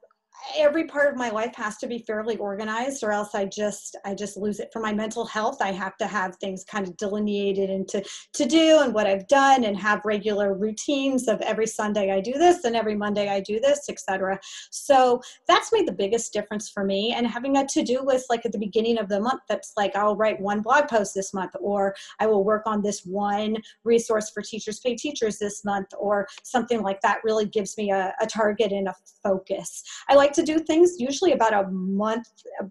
every 0.59 0.85
part 0.85 1.09
of 1.09 1.17
my 1.17 1.31
life 1.31 1.55
has 1.55 1.77
to 1.79 1.87
be 1.87 1.99
fairly 1.99 2.37
organized 2.37 3.05
or 3.05 3.13
else 3.13 3.35
i 3.35 3.45
just 3.45 3.97
i 4.05 4.15
just 4.15 4.37
lose 4.37 4.61
it. 4.61 4.71
For 4.73 4.81
my 4.81 4.93
mental 4.93 5.25
health 5.25 5.59
i 5.61 5.71
have 5.71 5.97
to 5.99 6.07
have 6.07 6.37
things 6.37 6.65
kind 6.65 6.87
of 6.87 6.97
delineated 6.97 7.71
into 7.71 8.03
to 8.33 8.45
do 8.45 8.81
and 8.81 8.93
what 8.93 9.07
i've 9.07 9.27
done 9.29 9.65
and 9.65 9.77
have 9.79 10.01
regular 10.05 10.55
routines 10.55 11.29
of 11.29 11.41
every 11.43 11.67
sunday 11.67 12.11
i 12.11 12.21
do 12.21 12.33
this 12.33 12.65
and 12.65 12.75
every 12.75 12.97
monday 12.97 13.29
i 13.29 13.41
do 13.41 13.61
this 13.61 13.89
etc 13.89 14.39
so 14.71 15.21
that's 15.47 15.73
made 15.73 15.87
the 15.87 15.93
biggest 15.93 16.33
difference 16.33 16.69
for 16.69 16.85
me 16.85 17.13
and 17.13 17.27
having 17.27 17.57
a 17.57 17.67
to-do 17.67 18.01
list 18.03 18.27
like 18.29 18.45
at 18.45 18.53
the 18.53 18.59
beginning 18.59 18.99
of 18.99 19.09
the 19.09 19.21
month 19.21 19.41
that's 19.49 19.73
like 19.77 19.95
i'll 19.97 20.17
write 20.17 20.41
one 20.41 20.61
blog 20.61 20.89
post 20.89 21.15
this 21.15 21.33
month 21.33 21.53
or 21.61 21.95
i 22.21 22.27
will 22.27 22.45
work 22.45 22.63
on 22.67 22.83
this 22.83 23.05
one 23.05 23.57
resource 23.85 24.31
for 24.31 24.43
teachers 24.43 24.81
pay 24.81 24.97
teachers 24.97 25.39
this 25.39 25.65
month 25.65 25.89
or 25.99 26.27
something 26.43 26.83
like 26.83 27.01
that 27.01 27.19
really 27.25 27.47
gives 27.47 27.77
me 27.79 27.91
a, 27.91 28.13
a 28.21 28.27
target 28.27 28.73
and 28.73 28.89
a 28.89 28.95
focus. 29.23 29.83
I 30.09 30.15
like 30.23 30.33
to 30.33 30.43
do 30.43 30.61
things 30.61 30.95
usually 30.99 31.33
about 31.33 31.53
a 31.53 31.69
month 31.71 32.29
uh, 32.61 32.67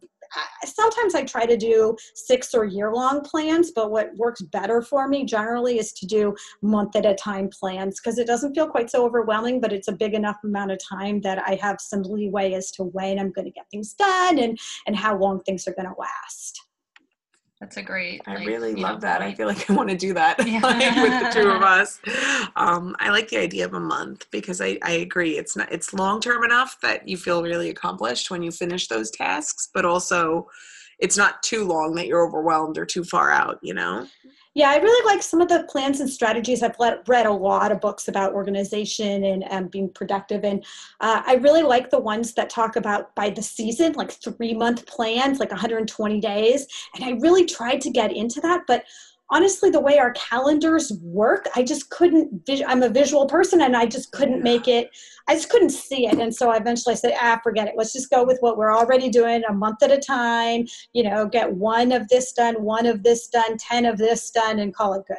sometimes 0.66 1.14
I 1.14 1.24
try 1.24 1.46
to 1.46 1.58
do 1.58 1.96
six 2.16 2.54
or 2.54 2.64
year 2.64 2.94
long 2.94 3.20
plans, 3.20 3.72
but 3.72 3.92
what 3.92 4.16
works 4.16 4.42
better 4.42 4.82
for 4.82 5.10
me 5.10 5.26
generally 5.26 5.78
is 5.78 5.92
to 5.94 6.06
do 6.06 6.34
month 6.62 6.96
at 6.96 7.06
a 7.06 7.14
time 7.16 7.50
plans 7.50 8.00
because 8.00 8.18
it 8.18 8.28
doesn't 8.28 8.54
feel 8.56 8.70
quite 8.70 8.90
so 8.90 9.06
overwhelming, 9.06 9.60
but 9.60 9.74
it's 9.74 9.90
a 9.90 9.92
big 10.04 10.14
enough 10.14 10.38
amount 10.46 10.72
of 10.72 10.80
time 10.88 11.20
that 11.22 11.44
I 11.46 11.56
have 11.56 11.82
some 11.82 12.04
leeway 12.04 12.54
as 12.54 12.72
to 12.72 12.84
when 12.84 13.20
I'm 13.20 13.34
going 13.34 13.44
to 13.44 13.52
get 13.52 13.66
things 13.72 13.94
done 13.94 14.40
and, 14.40 14.58
and 14.88 14.96
how 14.96 15.18
long 15.18 15.42
things 15.42 15.68
are 15.68 15.74
going 15.74 15.90
to 15.90 16.00
last. 16.00 16.62
That's 17.62 17.78
a 17.78 17.84
great. 17.84 18.22
I 18.26 18.38
like, 18.38 18.48
really 18.48 18.74
love 18.74 18.96
know, 18.96 19.08
that. 19.08 19.22
Point. 19.22 19.34
I 19.34 19.36
feel 19.36 19.48
like 19.48 19.70
I 19.70 19.74
want 19.74 19.92
to 19.92 19.96
do 19.96 20.16
that 20.16 20.36
yeah. 20.48 20.60
like, 20.62 20.96
with 20.96 21.34
the 21.34 21.42
two 21.42 21.48
of 21.52 21.62
us. 21.62 22.00
Um, 22.56 22.96
I 23.00 23.12
like 23.12 23.30
the 23.30 23.38
idea 23.38 23.66
of 23.66 23.76
a 23.76 23.80
month 23.80 24.26
because 24.32 24.60
I, 24.60 24.80
I 24.82 24.94
agree. 24.94 25.38
It's 25.38 25.56
not 25.56 25.72
it's 25.72 25.94
long 25.94 26.20
term 26.20 26.44
enough 26.44 26.82
that 26.82 27.08
you 27.08 27.18
feel 27.18 27.44
really 27.44 27.70
accomplished 27.70 28.32
when 28.32 28.42
you 28.42 28.52
finish 28.52 28.88
those 28.88 29.12
tasks, 29.12 29.70
but 29.76 29.86
also 29.86 30.48
it's 30.98 31.18
not 31.18 31.44
too 31.44 31.64
long 31.64 31.94
that 31.96 32.08
you're 32.08 32.28
overwhelmed 32.28 32.80
or 32.80 32.86
too 32.86 33.04
far 33.04 33.30
out. 33.30 33.60
You 33.62 33.76
know. 33.76 34.08
Yeah, 34.54 34.70
I 34.70 34.78
really 34.78 35.06
like 35.06 35.24
some 35.24 35.40
of 35.40 35.48
the 35.48 35.64
plans 35.70 36.02
and 36.02 36.10
strategies. 36.10 36.62
I've 36.62 36.78
let, 36.78 37.08
read 37.08 37.26
a 37.26 37.32
lot 37.32 37.72
of 37.72 37.80
books 37.80 38.10
about 38.10 38.34
organization 38.34 39.24
and 39.24 39.46
um, 39.50 39.68
being 39.68 39.90
productive, 39.90 40.44
and 40.44 40.66
uh, 41.00 41.22
I 41.26 41.36
really 41.36 41.64
like 41.64 41.90
the 41.90 42.00
ones 42.00 42.34
that 42.34 42.50
talk 42.50 42.76
about 42.76 43.16
by 43.16 43.30
the 43.30 43.42
season, 43.42 43.94
like 43.94 44.12
three 44.12 44.54
month 44.54 44.86
plans, 44.88 45.40
like 45.40 45.52
120 45.52 46.20
days. 46.20 46.68
And 46.96 47.06
I 47.06 47.12
really 47.22 47.46
tried 47.46 47.80
to 47.82 47.90
get 47.90 48.12
into 48.12 48.42
that, 48.42 48.64
but 48.68 48.84
honestly 49.32 49.70
the 49.70 49.80
way 49.80 49.98
our 49.98 50.12
calendars 50.14 50.92
work 51.02 51.48
i 51.56 51.64
just 51.64 51.90
couldn't 51.90 52.50
i'm 52.68 52.84
a 52.84 52.90
visual 52.90 53.26
person 53.26 53.62
and 53.62 53.76
i 53.76 53.86
just 53.86 54.12
couldn't 54.12 54.44
make 54.44 54.68
it 54.68 54.90
i 55.28 55.34
just 55.34 55.50
couldn't 55.50 55.70
see 55.70 56.08
it. 56.08 56.20
And 56.20 56.34
so 56.34 56.52
eventually, 56.52 56.54
I 56.54 56.62
eventually 56.62 56.96
said 56.96 57.14
ah 57.20 57.40
forget 57.44 57.68
it. 57.68 57.76
Let's 57.78 57.94
just 57.94 58.10
go 58.10 58.24
with 58.24 58.38
what 58.42 58.58
we're 58.58 58.76
already 58.76 59.10
doing 59.10 59.44
a 59.48 59.54
month 59.54 59.84
at 59.84 59.92
a 59.92 59.98
time 59.98 60.66
you 60.94 61.04
know 61.04 61.28
get 61.28 61.52
one 61.54 61.92
of 61.92 62.08
this 62.10 62.32
done 62.34 62.64
one 62.64 62.86
of 62.86 63.04
this 63.04 63.28
done 63.28 63.58
10 63.58 63.86
of 63.86 63.98
this 63.98 64.32
done 64.32 64.60
and 64.60 64.74
call 64.74 64.94
it 64.94 65.04
good 65.08 65.18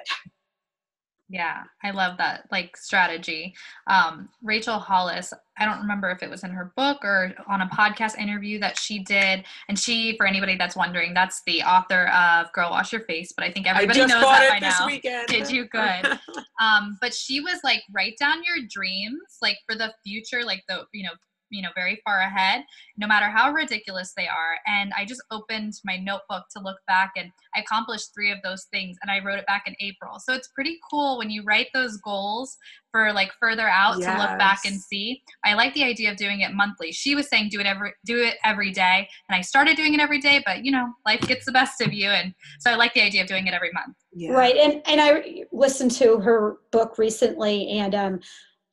yeah, 1.32 1.62
I 1.82 1.92
love 1.92 2.18
that 2.18 2.44
like 2.52 2.76
strategy. 2.76 3.54
Um, 3.86 4.28
Rachel 4.42 4.78
Hollis, 4.78 5.32
I 5.58 5.64
don't 5.64 5.80
remember 5.80 6.10
if 6.10 6.22
it 6.22 6.28
was 6.28 6.44
in 6.44 6.50
her 6.50 6.74
book 6.76 6.98
or 7.02 7.32
on 7.48 7.62
a 7.62 7.66
podcast 7.68 8.18
interview 8.18 8.60
that 8.60 8.78
she 8.78 9.02
did. 9.02 9.44
And 9.70 9.78
she, 9.78 10.14
for 10.18 10.26
anybody 10.26 10.56
that's 10.56 10.76
wondering, 10.76 11.14
that's 11.14 11.40
the 11.46 11.62
author 11.62 12.08
of 12.08 12.52
Girl 12.52 12.68
Wash 12.68 12.92
Your 12.92 13.00
Face. 13.04 13.32
But 13.34 13.46
I 13.46 13.50
think 13.50 13.66
everybody 13.66 14.02
I 14.02 14.06
knows 14.06 14.20
that 14.20 14.50
by 14.50 14.58
now. 14.58 14.86
Weekend. 14.86 15.26
Did 15.28 15.50
you 15.50 15.66
good? 15.68 16.18
um, 16.60 16.98
but 17.00 17.14
she 17.14 17.40
was 17.40 17.60
like, 17.64 17.82
write 17.90 18.18
down 18.20 18.42
your 18.44 18.66
dreams, 18.68 19.38
like 19.40 19.56
for 19.66 19.74
the 19.74 19.90
future, 20.04 20.44
like 20.44 20.62
the 20.68 20.84
you 20.92 21.02
know 21.02 21.12
you 21.52 21.62
know 21.62 21.70
very 21.74 22.00
far 22.04 22.20
ahead 22.20 22.64
no 22.96 23.06
matter 23.06 23.26
how 23.26 23.52
ridiculous 23.52 24.12
they 24.16 24.26
are. 24.26 24.58
And 24.66 24.92
i 24.96 25.04
just 25.04 25.22
opened 25.30 25.74
my 25.84 25.96
notebook 25.96 26.44
to 26.56 26.62
look 26.62 26.78
back 26.86 27.12
and 27.16 27.30
i 27.54 27.60
accomplished 27.60 28.10
three 28.14 28.32
of 28.32 28.38
those 28.42 28.64
things 28.72 28.96
and 29.02 29.10
i 29.10 29.22
wrote 29.24 29.38
it 29.38 29.46
back 29.46 29.64
in 29.66 29.74
april. 29.80 30.18
So 30.18 30.32
it's 30.32 30.48
pretty 30.48 30.78
cool 30.90 31.18
when 31.18 31.30
you 31.30 31.44
write 31.44 31.68
those 31.72 31.96
goals 31.98 32.56
for 32.90 33.12
like 33.12 33.32
further 33.40 33.68
out 33.68 33.98
yes. 33.98 34.06
to 34.06 34.20
look 34.20 34.38
back 34.38 34.60
and 34.66 34.78
see. 34.78 35.22
I 35.46 35.54
like 35.54 35.72
the 35.72 35.84
idea 35.84 36.10
of 36.10 36.18
doing 36.18 36.40
it 36.40 36.52
monthly. 36.52 36.92
She 36.92 37.14
was 37.14 37.28
saying 37.28 37.48
do 37.50 37.60
it 37.60 37.66
every 37.66 37.92
do 38.04 38.22
it 38.22 38.36
every 38.44 38.72
day 38.72 39.08
and 39.28 39.36
i 39.36 39.40
started 39.40 39.76
doing 39.76 39.94
it 39.94 40.00
every 40.00 40.20
day 40.20 40.42
but 40.44 40.64
you 40.64 40.72
know 40.72 40.92
life 41.06 41.20
gets 41.22 41.44
the 41.44 41.52
best 41.52 41.80
of 41.80 41.92
you 41.92 42.08
and 42.08 42.34
so 42.58 42.70
i 42.70 42.74
like 42.74 42.92
the 42.94 43.02
idea 43.02 43.22
of 43.22 43.28
doing 43.28 43.46
it 43.46 43.54
every 43.54 43.70
month. 43.72 43.96
Yeah. 44.14 44.32
right 44.32 44.56
and 44.56 44.82
and 44.86 45.00
i 45.00 45.44
listened 45.52 45.90
to 45.92 46.18
her 46.18 46.58
book 46.70 46.98
recently 46.98 47.68
and 47.78 47.94
um 47.94 48.20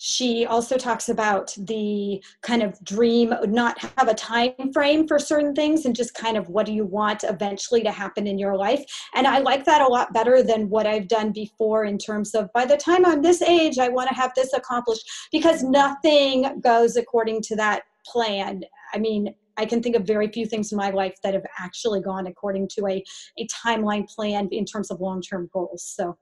she 0.02 0.46
also 0.46 0.78
talks 0.78 1.10
about 1.10 1.54
the 1.58 2.24
kind 2.42 2.64
of 2.64 2.82
dream 2.86 3.34
not 3.48 3.78
have 3.98 4.08
a 4.08 4.14
time 4.14 4.54
frame 4.74 5.06
for 5.06 5.20
certain 5.20 5.54
things 5.54 5.86
and 5.86 5.94
just 5.94 6.14
kind 6.14 6.38
of 6.38 6.48
what 6.48 6.66
do 6.66 6.72
you 6.72 6.86
want 6.86 7.26
eventually 7.26 7.84
to 7.84 7.92
happen 7.92 8.26
in 8.26 8.40
your 8.40 8.56
life 8.56 8.82
and 9.14 9.28
i 9.28 9.40
like 9.40 9.66
that 9.66 9.82
a 9.82 9.88
lot 9.88 10.12
better 10.14 10.42
than 10.42 10.70
what 10.70 10.88
i've 10.88 11.10
done 11.10 11.34
before 11.34 11.84
in 11.84 11.98
terms 11.98 12.34
of 12.34 12.52
by 12.54 12.64
the 12.66 12.78
time 12.78 13.06
i'm 13.06 13.22
this 13.22 13.42
age 13.42 13.78
i 13.78 13.90
want 13.90 14.08
to 14.08 14.16
have 14.16 14.32
this 14.36 14.54
accomplished 14.54 15.06
because 15.34 15.64
nothing 15.64 16.60
goes 16.62 16.96
according 16.96 17.42
to 17.42 17.56
that 17.56 17.82
plan 18.06 18.62
i 18.94 18.98
mean 18.98 19.34
I 19.58 19.66
can 19.66 19.84
think 19.84 19.98
of 19.98 20.08
very 20.08 20.30
few 20.30 20.46
things 20.46 20.72
in 20.72 20.78
my 20.78 20.90
life 20.90 21.18
that 21.22 21.34
have 21.34 21.46
actually 21.60 22.00
gone 22.00 22.28
according 22.28 22.70
to 22.76 22.88
a, 22.88 23.04
a 23.38 23.46
timeline 23.48 24.08
plan 24.08 24.48
in 24.54 24.64
terms 24.64 24.90
of 24.90 25.02
long 25.02 25.22
term 25.22 25.50
goals. 25.52 25.84
So, 25.84 26.18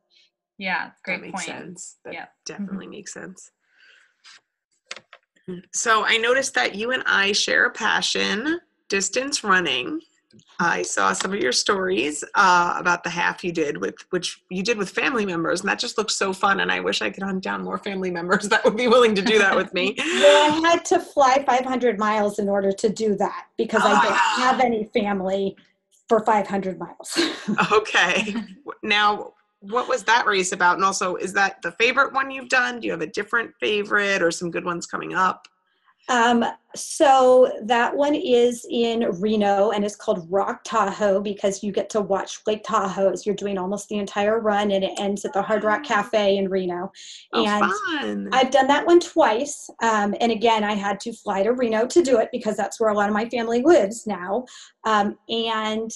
yeah, 0.57 0.89
great 1.03 1.17
that 1.17 1.21
makes 1.21 1.45
point. 1.45 1.45
sense. 1.45 1.97
That 2.03 2.15
Yeah. 2.15 2.25
definitely 2.47 2.85
Mm-hmm. 2.85 2.91
makes 2.93 3.13
sense. 3.13 3.51
So 5.73 6.03
I 6.05 6.17
noticed 6.17 6.53
that 6.55 6.75
you 6.75 6.91
and 6.91 7.03
I 7.05 7.31
share 7.31 7.65
a 7.65 7.71
passion, 7.71 8.59
distance 8.89 9.43
running. 9.43 10.01
I 10.59 10.81
saw 10.81 11.13
some 11.13 11.33
of 11.33 11.39
your 11.39 11.51
stories 11.51 12.23
uh, 12.35 12.75
about 12.77 13.03
the 13.03 13.09
half 13.09 13.43
you 13.43 13.51
did 13.51 13.77
with 13.77 13.95
which 14.09 14.41
you 14.49 14.61
did 14.63 14.77
with 14.77 14.89
family 14.89 15.25
members, 15.25 15.61
and 15.61 15.69
that 15.69 15.79
just 15.79 15.97
looked 15.97 16.11
so 16.11 16.33
fun. 16.33 16.59
And 16.59 16.71
I 16.71 16.79
wish 16.79 17.01
I 17.01 17.09
could 17.09 17.23
hunt 17.23 17.43
down 17.43 17.63
more 17.63 17.77
family 17.77 18.11
members 18.11 18.49
that 18.49 18.63
would 18.65 18.75
be 18.75 18.87
willing 18.87 19.15
to 19.15 19.21
do 19.21 19.37
that 19.39 19.55
with 19.55 19.73
me. 19.73 19.95
well, 19.97 20.65
I 20.65 20.69
had 20.69 20.83
to 20.85 20.99
fly 20.99 21.43
500 21.45 21.97
miles 21.97 22.39
in 22.39 22.49
order 22.49 22.71
to 22.71 22.89
do 22.89 23.15
that 23.15 23.45
because 23.57 23.81
I 23.83 23.91
don't 24.03 24.11
Ah. 24.13 24.35
have 24.39 24.59
any 24.59 24.85
family 24.93 25.55
for 26.09 26.23
500 26.23 26.79
miles. 26.79 27.17
Okay. 27.71 28.35
Now, 28.83 29.33
what 29.59 29.89
was 29.89 30.03
that 30.03 30.25
race 30.25 30.51
about? 30.51 30.75
And 30.75 30.83
also, 30.83 31.15
is 31.15 31.33
that 31.33 31.61
the 31.61 31.71
favorite 31.73 32.13
one 32.13 32.31
you've 32.31 32.49
done? 32.49 32.79
Do 32.79 32.85
you 32.85 32.91
have 32.91 33.01
a 33.01 33.07
different 33.07 33.51
favorite 33.59 34.21
or 34.21 34.31
some 34.31 34.51
good 34.51 34.65
ones 34.65 34.85
coming 34.85 35.13
up? 35.13 35.47
Um, 36.09 36.45
so 36.73 37.51
that 37.63 37.93
one 37.93 38.15
is 38.15 38.65
in 38.69 39.01
Reno 39.19 39.71
and 39.71 39.83
it's 39.83 39.95
called 39.95 40.25
Rock 40.29 40.63
Tahoe 40.63 41.19
because 41.19 41.63
you 41.63 41.73
get 41.73 41.89
to 41.91 42.01
watch 42.01 42.39
Lake 42.47 42.63
Tahoe 42.63 43.11
as 43.11 43.25
you're 43.25 43.35
doing 43.35 43.57
almost 43.57 43.89
the 43.89 43.97
entire 43.97 44.39
run 44.39 44.71
and 44.71 44.85
it 44.85 44.91
ends 44.97 45.25
at 45.25 45.33
the 45.33 45.41
Hard 45.41 45.65
Rock 45.65 45.83
Cafe 45.83 46.37
in 46.37 46.49
Reno. 46.49 46.91
Oh, 47.33 47.45
and 47.45 47.73
fun. 47.89 48.29
I've 48.31 48.51
done 48.51 48.67
that 48.67 48.85
one 48.85 49.01
twice. 49.01 49.69
Um, 49.81 50.15
and 50.21 50.31
again, 50.31 50.63
I 50.63 50.75
had 50.75 50.99
to 51.01 51.11
fly 51.11 51.43
to 51.43 51.51
Reno 51.51 51.85
to 51.87 52.01
do 52.01 52.19
it 52.19 52.29
because 52.31 52.55
that's 52.55 52.79
where 52.79 52.89
a 52.89 52.95
lot 52.95 53.09
of 53.09 53.13
my 53.13 53.27
family 53.27 53.61
lives 53.61 54.07
now. 54.07 54.45
Um, 54.85 55.17
and 55.27 55.91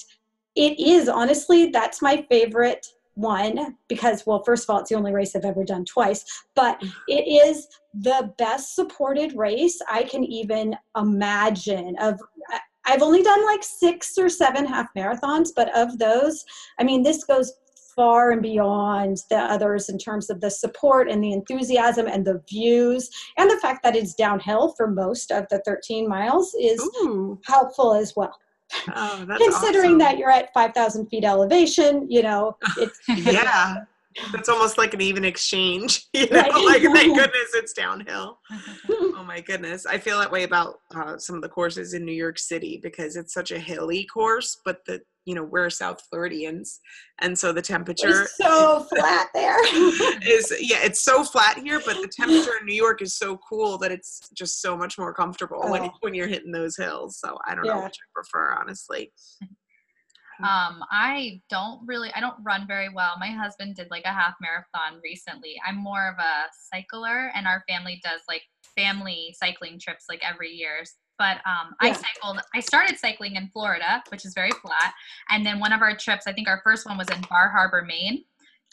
it 0.56 0.78
is 0.78 1.08
honestly, 1.08 1.70
that's 1.70 2.02
my 2.02 2.26
favorite 2.28 2.86
one 3.14 3.76
because, 3.88 4.24
well, 4.26 4.42
first 4.44 4.64
of 4.64 4.70
all, 4.70 4.80
it's 4.80 4.90
the 4.90 4.96
only 4.96 5.12
race 5.12 5.34
I've 5.36 5.44
ever 5.44 5.64
done 5.64 5.84
twice, 5.84 6.24
but 6.54 6.80
mm. 6.80 6.92
it 7.08 7.28
is 7.28 7.68
the 7.94 8.32
best 8.38 8.74
supported 8.74 9.34
race 9.36 9.78
I 9.90 10.04
can 10.04 10.24
even 10.24 10.76
imagine. 10.96 11.96
Of 12.00 12.20
I've 12.86 13.02
only 13.02 13.22
done 13.22 13.44
like 13.44 13.62
six 13.62 14.16
or 14.18 14.28
seven 14.28 14.66
half 14.66 14.88
marathons, 14.96 15.50
but 15.54 15.74
of 15.76 15.98
those, 15.98 16.44
I 16.78 16.84
mean, 16.84 17.02
this 17.02 17.24
goes 17.24 17.52
far 17.94 18.30
and 18.30 18.42
beyond 18.42 19.18
the 19.28 19.36
others 19.36 19.88
in 19.88 19.98
terms 19.98 20.30
of 20.30 20.40
the 20.40 20.50
support 20.50 21.10
and 21.10 21.22
the 21.22 21.32
enthusiasm 21.32 22.06
and 22.06 22.24
the 22.24 22.42
views 22.48 23.10
and 23.36 23.50
the 23.50 23.58
fact 23.58 23.82
that 23.82 23.94
it's 23.94 24.14
downhill 24.14 24.72
for 24.76 24.88
most 24.88 25.30
of 25.30 25.46
the 25.50 25.60
13 25.66 26.08
miles 26.08 26.54
is 26.58 26.80
Ooh. 27.02 27.38
helpful 27.44 27.94
as 27.94 28.14
well 28.16 28.34
Oh, 28.94 29.24
that's 29.26 29.42
considering 29.42 29.90
awesome. 29.92 29.98
that 29.98 30.18
you're 30.18 30.30
at 30.30 30.52
5000 30.54 31.06
feet 31.06 31.24
elevation 31.24 32.06
you 32.10 32.22
know 32.22 32.56
it's 32.78 33.00
yeah 33.08 33.84
that's 34.32 34.48
almost 34.48 34.76
like 34.78 34.92
an 34.94 35.00
even 35.00 35.24
exchange 35.24 36.06
you 36.12 36.26
know 36.28 36.40
Right. 36.40 36.64
like 36.64 36.82
thank 36.82 37.16
goodness 37.18 37.50
it's 37.54 37.72
downhill 37.72 38.38
oh 38.90 39.24
my 39.26 39.40
goodness 39.40 39.86
i 39.86 39.98
feel 39.98 40.18
that 40.18 40.30
way 40.30 40.42
about 40.44 40.80
uh, 40.94 41.16
some 41.18 41.36
of 41.36 41.42
the 41.42 41.48
courses 41.48 41.94
in 41.94 42.04
new 42.04 42.12
york 42.12 42.38
city 42.38 42.78
because 42.82 43.16
it's 43.16 43.32
such 43.34 43.50
a 43.50 43.58
hilly 43.58 44.04
course 44.04 44.58
but 44.64 44.84
the 44.86 45.00
you 45.24 45.34
know 45.34 45.44
we're 45.44 45.70
south 45.70 46.00
floridians 46.10 46.80
and 47.20 47.38
so 47.38 47.52
the 47.52 47.62
temperature 47.62 48.22
it's 48.22 48.36
so 48.36 48.86
flat 48.96 49.28
there 49.34 49.56
is 50.26 50.52
yeah 50.60 50.78
it's 50.82 51.02
so 51.02 51.22
flat 51.24 51.58
here 51.58 51.80
but 51.86 52.00
the 52.02 52.08
temperature 52.08 52.58
in 52.60 52.66
new 52.66 52.74
york 52.74 53.00
is 53.02 53.14
so 53.14 53.38
cool 53.48 53.78
that 53.78 53.92
it's 53.92 54.28
just 54.34 54.60
so 54.60 54.76
much 54.76 54.98
more 54.98 55.14
comfortable 55.14 55.60
when, 55.70 55.82
Oh. 55.82 55.90
when 56.00 56.14
you're 56.14 56.28
hitting 56.28 56.52
those 56.52 56.76
hills 56.76 57.18
so 57.18 57.38
i 57.46 57.54
don't 57.54 57.66
know 57.66 57.82
which 57.82 57.96
i 57.96 58.06
prefer 58.14 58.56
honestly 58.58 59.12
Um, 60.40 60.82
I 60.90 61.40
don't 61.50 61.80
really, 61.86 62.10
I 62.16 62.20
don't 62.20 62.34
run 62.42 62.66
very 62.66 62.88
well. 62.88 63.12
My 63.20 63.28
husband 63.30 63.76
did 63.76 63.88
like 63.92 64.04
a 64.04 64.12
half 64.12 64.34
marathon 64.40 65.00
recently. 65.04 65.54
I'm 65.64 65.76
more 65.76 66.08
of 66.08 66.18
a 66.18 66.48
cycler, 66.74 67.30
and 67.36 67.46
our 67.46 67.62
family 67.68 68.00
does 68.02 68.22
like 68.28 68.42
family 68.76 69.36
cycling 69.38 69.78
trips 69.78 70.06
like 70.08 70.20
every 70.28 70.50
year. 70.50 70.82
But 71.18 71.36
um, 71.46 71.74
I 71.80 71.92
cycled. 71.92 72.40
I 72.54 72.60
started 72.60 72.98
cycling 72.98 73.36
in 73.36 73.48
Florida, 73.48 74.02
which 74.08 74.24
is 74.24 74.34
very 74.34 74.50
flat, 74.50 74.92
and 75.30 75.44
then 75.46 75.60
one 75.60 75.72
of 75.72 75.80
our 75.82 75.96
trips, 75.96 76.26
I 76.26 76.32
think 76.32 76.48
our 76.48 76.60
first 76.64 76.86
one 76.86 76.96
was 76.98 77.08
in 77.10 77.20
Bar 77.30 77.48
Harbor, 77.50 77.82
Maine, 77.86 78.24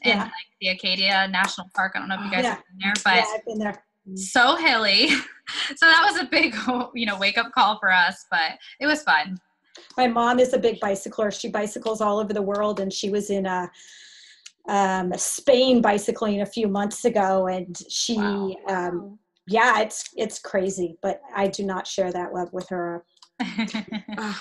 in 0.03 0.11
Yeah. 0.17 0.23
like 0.23 0.31
the 0.61 0.69
Acadia 0.69 1.27
National 1.27 1.69
Park. 1.75 1.93
I 1.95 1.99
don't 1.99 2.07
know 2.09 2.15
if 2.15 2.21
you 2.25 2.31
guys 2.31 2.43
Yeah. 2.45 2.55
have 2.55 2.63
been 2.69 2.79
there, 2.79 2.93
but 3.03 3.15
yeah 3.15 3.25
i've 3.35 3.45
been 3.45 3.59
there 3.59 3.83
so 4.15 4.55
hilly. 4.55 5.09
so 5.75 5.85
that 5.85 6.09
was 6.11 6.19
a 6.21 6.25
big, 6.25 6.55
you 6.95 7.05
know, 7.05 7.17
wake 7.19 7.37
up 7.37 7.51
call 7.51 7.77
for 7.79 7.91
us, 7.91 8.25
but 8.31 8.57
it 8.79 8.87
was 8.87 9.03
fun. 9.03 9.37
my 9.97 10.07
mom 10.07 10.39
is 10.39 10.53
a 10.53 10.57
big 10.57 10.79
bicycler 10.79 11.29
she 11.31 11.47
bicycles 11.49 12.01
all 12.01 12.17
over 12.19 12.33
the 12.33 12.41
world 12.41 12.79
and 12.79 12.91
she 12.91 13.09
was 13.09 13.29
in 13.29 13.45
a 13.45 13.69
um, 14.67 15.13
spain 15.15 15.81
bicycling 15.81 16.41
a 16.41 16.45
few 16.45 16.67
months 16.67 17.05
ago 17.05 17.47
and 17.47 17.81
she 17.89 18.17
Wow. 18.17 18.55
um, 18.67 19.19
yeah 19.49 19.81
it's 19.81 20.09
it's 20.15 20.39
crazy 20.39 20.97
but 21.01 21.21
i 21.35 21.47
do 21.47 21.63
not 21.63 21.87
share 21.87 22.11
that 22.11 22.33
love 22.33 22.51
with 22.53 22.67
her 22.69 23.03
Ugh, 23.39 24.35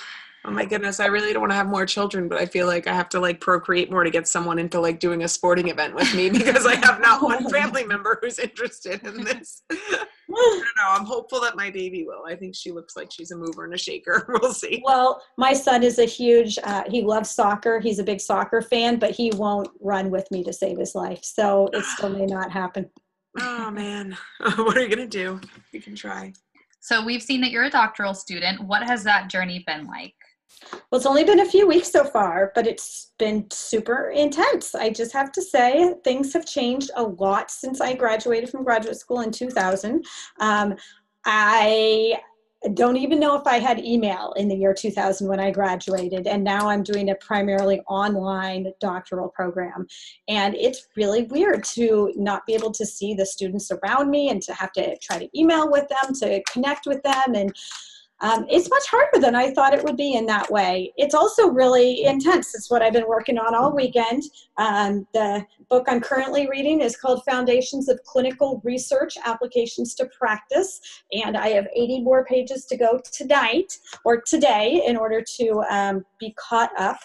oh 0.45 0.51
my 0.51 0.65
goodness 0.65 1.01
i 1.01 1.07
really 1.07 1.33
don't 1.33 1.43
want 1.43 1.51
to 1.51 1.57
have 1.57 1.67
more 1.67 1.87
children 1.87 2.29
but 2.29 2.39
i 2.39 2.47
feel 2.47 2.67
like 2.67 2.87
i 2.87 2.93
have 2.93 3.09
to 3.09 3.21
like 3.21 3.41
procreate 3.41 3.91
more 3.91 4.05
to 4.05 4.11
get 4.11 4.29
someone 4.29 4.59
into 4.59 4.81
like 4.81 5.01
doing 5.01 5.25
a 5.25 5.29
sporting 5.29 5.69
event 5.69 5.95
with 5.95 6.13
me 6.15 6.31
because 6.39 6.67
i 6.67 6.75
have 6.75 7.01
not 7.01 7.23
one 7.23 7.49
family 7.51 7.85
member 7.85 8.19
who's 8.23 8.39
interested 8.39 9.05
in 9.07 9.25
this 9.25 9.63
i 9.71 10.07
don't 10.31 10.59
know 10.77 10.89
i'm 10.91 11.05
hopeful 11.05 11.41
that 11.41 11.57
my 11.57 11.71
baby 11.71 12.05
will 12.07 12.25
i 12.27 12.35
think 12.35 12.55
she 12.55 12.71
looks 12.71 12.97
like 12.97 13.11
she's 13.11 13.31
a 13.31 13.37
mover 13.37 13.65
and 13.65 13.75
a 13.75 13.79
shaker 13.79 14.27
we'll 14.41 14.53
see 14.53 14.83
Well, 14.85 15.21
my 15.37 15.53
son 15.53 15.83
is 15.83 15.99
a 15.99 16.05
huge, 16.05 16.59
uh, 16.63 16.85
he 16.89 17.03
loves 17.03 17.31
soccer. 17.31 17.81
He's 17.81 17.99
a 17.99 18.05
big 18.05 18.21
soccer 18.21 18.63
fan, 18.63 18.99
but 18.99 19.11
he 19.11 19.31
won't 19.35 19.69
run 19.81 20.11
with 20.11 20.31
me 20.31 20.43
to 20.45 20.53
save 20.53 20.79
his 20.79 20.95
life. 20.95 21.21
So 21.23 21.69
it 21.73 21.85
still 21.85 22.11
may 22.11 22.27
not 22.27 22.51
happen. 22.51 22.91
Oh 23.39 23.71
man 23.71 24.17
what 24.57 24.77
are 24.77 24.83
you 24.83 24.89
gonna 24.89 25.07
do 25.07 25.41
you 25.73 25.81
can 25.81 25.95
try 25.95 26.33
so 26.81 27.05
we've 27.05 27.23
seen 27.23 27.41
that 27.43 27.51
you're 27.51 27.65
a 27.65 27.71
doctoral 27.71 28.15
student. 28.15 28.65
What 28.65 28.83
has 28.83 29.05
that 29.05 29.29
journey 29.29 29.65
been 29.67 29.87
like? 29.87 30.15
Well, 30.73 30.97
it's 30.99 31.07
only 31.07 31.25
been 31.25 31.41
a 31.41 31.47
few 31.47 31.67
weeks 31.69 31.93
so 31.93 32.05
far, 32.05 32.51
but 32.55 32.67
it's 32.67 33.13
been 33.19 33.47
super 33.51 34.11
intense. 34.11 34.75
I 34.75 34.91
just 34.91 35.13
have 35.13 35.31
to 35.33 35.43
say, 35.43 35.95
things 36.03 36.33
have 36.33 36.47
changed 36.47 36.91
a 36.97 37.03
lot 37.03 37.51
since 37.51 37.81
I 37.81 37.95
graduated 37.95 38.49
from 38.51 38.65
graduate 38.65 38.97
school 38.97 39.21
in 39.21 39.31
2000. 39.31 40.05
Um, 40.41 40.77
I 41.27 42.19
don't 42.75 42.97
even 42.97 43.21
know 43.21 43.37
if 43.37 43.47
I 43.47 43.59
had 43.59 43.79
email 43.85 44.33
in 44.37 44.49
the 44.49 44.57
year 44.57 44.75
2000 44.75 45.29
when 45.29 45.39
I 45.39 45.51
graduated, 45.51 46.27
and 46.27 46.43
now 46.43 46.69
I'm 46.69 46.83
doing 46.83 47.11
a 47.11 47.15
primarily 47.17 47.81
online 47.89 48.73
doctoral 48.81 49.29
program. 49.29 49.87
And 50.27 50.55
it's 50.57 50.89
really 50.97 51.23
weird 51.25 51.63
to 51.75 52.13
not 52.17 52.47
be 52.47 52.55
able 52.55 52.73
to 52.73 52.85
see 52.85 53.15
the 53.15 53.27
students 53.27 53.71
around 53.71 54.11
me 54.11 54.31
and 54.31 54.43
to 54.43 54.55
have 54.55 54.73
to 54.73 54.97
try 54.99 55.19
to 55.19 55.39
email 55.39 55.71
with 55.71 55.89
them, 55.89 56.15
to 56.15 56.43
connect 56.51 56.87
with 56.87 57.03
them, 57.03 57.35
and 57.35 57.55
um, 58.21 58.47
it's 58.49 58.69
much 58.69 58.85
harder 58.87 59.21
than 59.21 59.35
I 59.35 59.53
thought 59.53 59.75
it 59.75 59.85
would 59.85 59.97
be 59.97 60.15
in 60.15 60.27
that 60.27 60.51
way. 60.51 60.93
It's 60.97 61.15
also 61.15 61.49
really 61.49 62.05
intense. 62.05 62.55
It's 62.55 62.71
what 62.71 62.83
I've 62.83 62.93
been 62.93 63.07
working 63.07 63.39
on 63.39 63.55
all 63.55 63.75
weekend. 63.75 64.25
Um, 64.57 65.07
the 65.15 65.45
book 65.71 65.85
I'm 65.89 66.01
currently 66.01 66.49
reading 66.49 66.81
is 66.81 66.97
called 66.97 67.23
Foundations 67.25 67.89
of 67.89 68.03
Clinical 68.05 68.61
Research 68.65 69.17
Applications 69.25 69.95
to 69.97 70.07
Practice, 70.07 70.81
and 71.13 71.37
I 71.37 71.49
have 71.49 71.67
80 71.75 72.03
more 72.03 72.25
pages 72.25 72.65
to 72.67 72.77
go 72.77 73.01
tonight 73.13 73.79
or 74.05 74.21
today 74.21 74.83
in 74.85 74.97
order 74.97 75.23
to 75.37 75.63
um, 75.71 76.05
be 76.19 76.35
caught 76.37 76.71
up. 76.77 76.99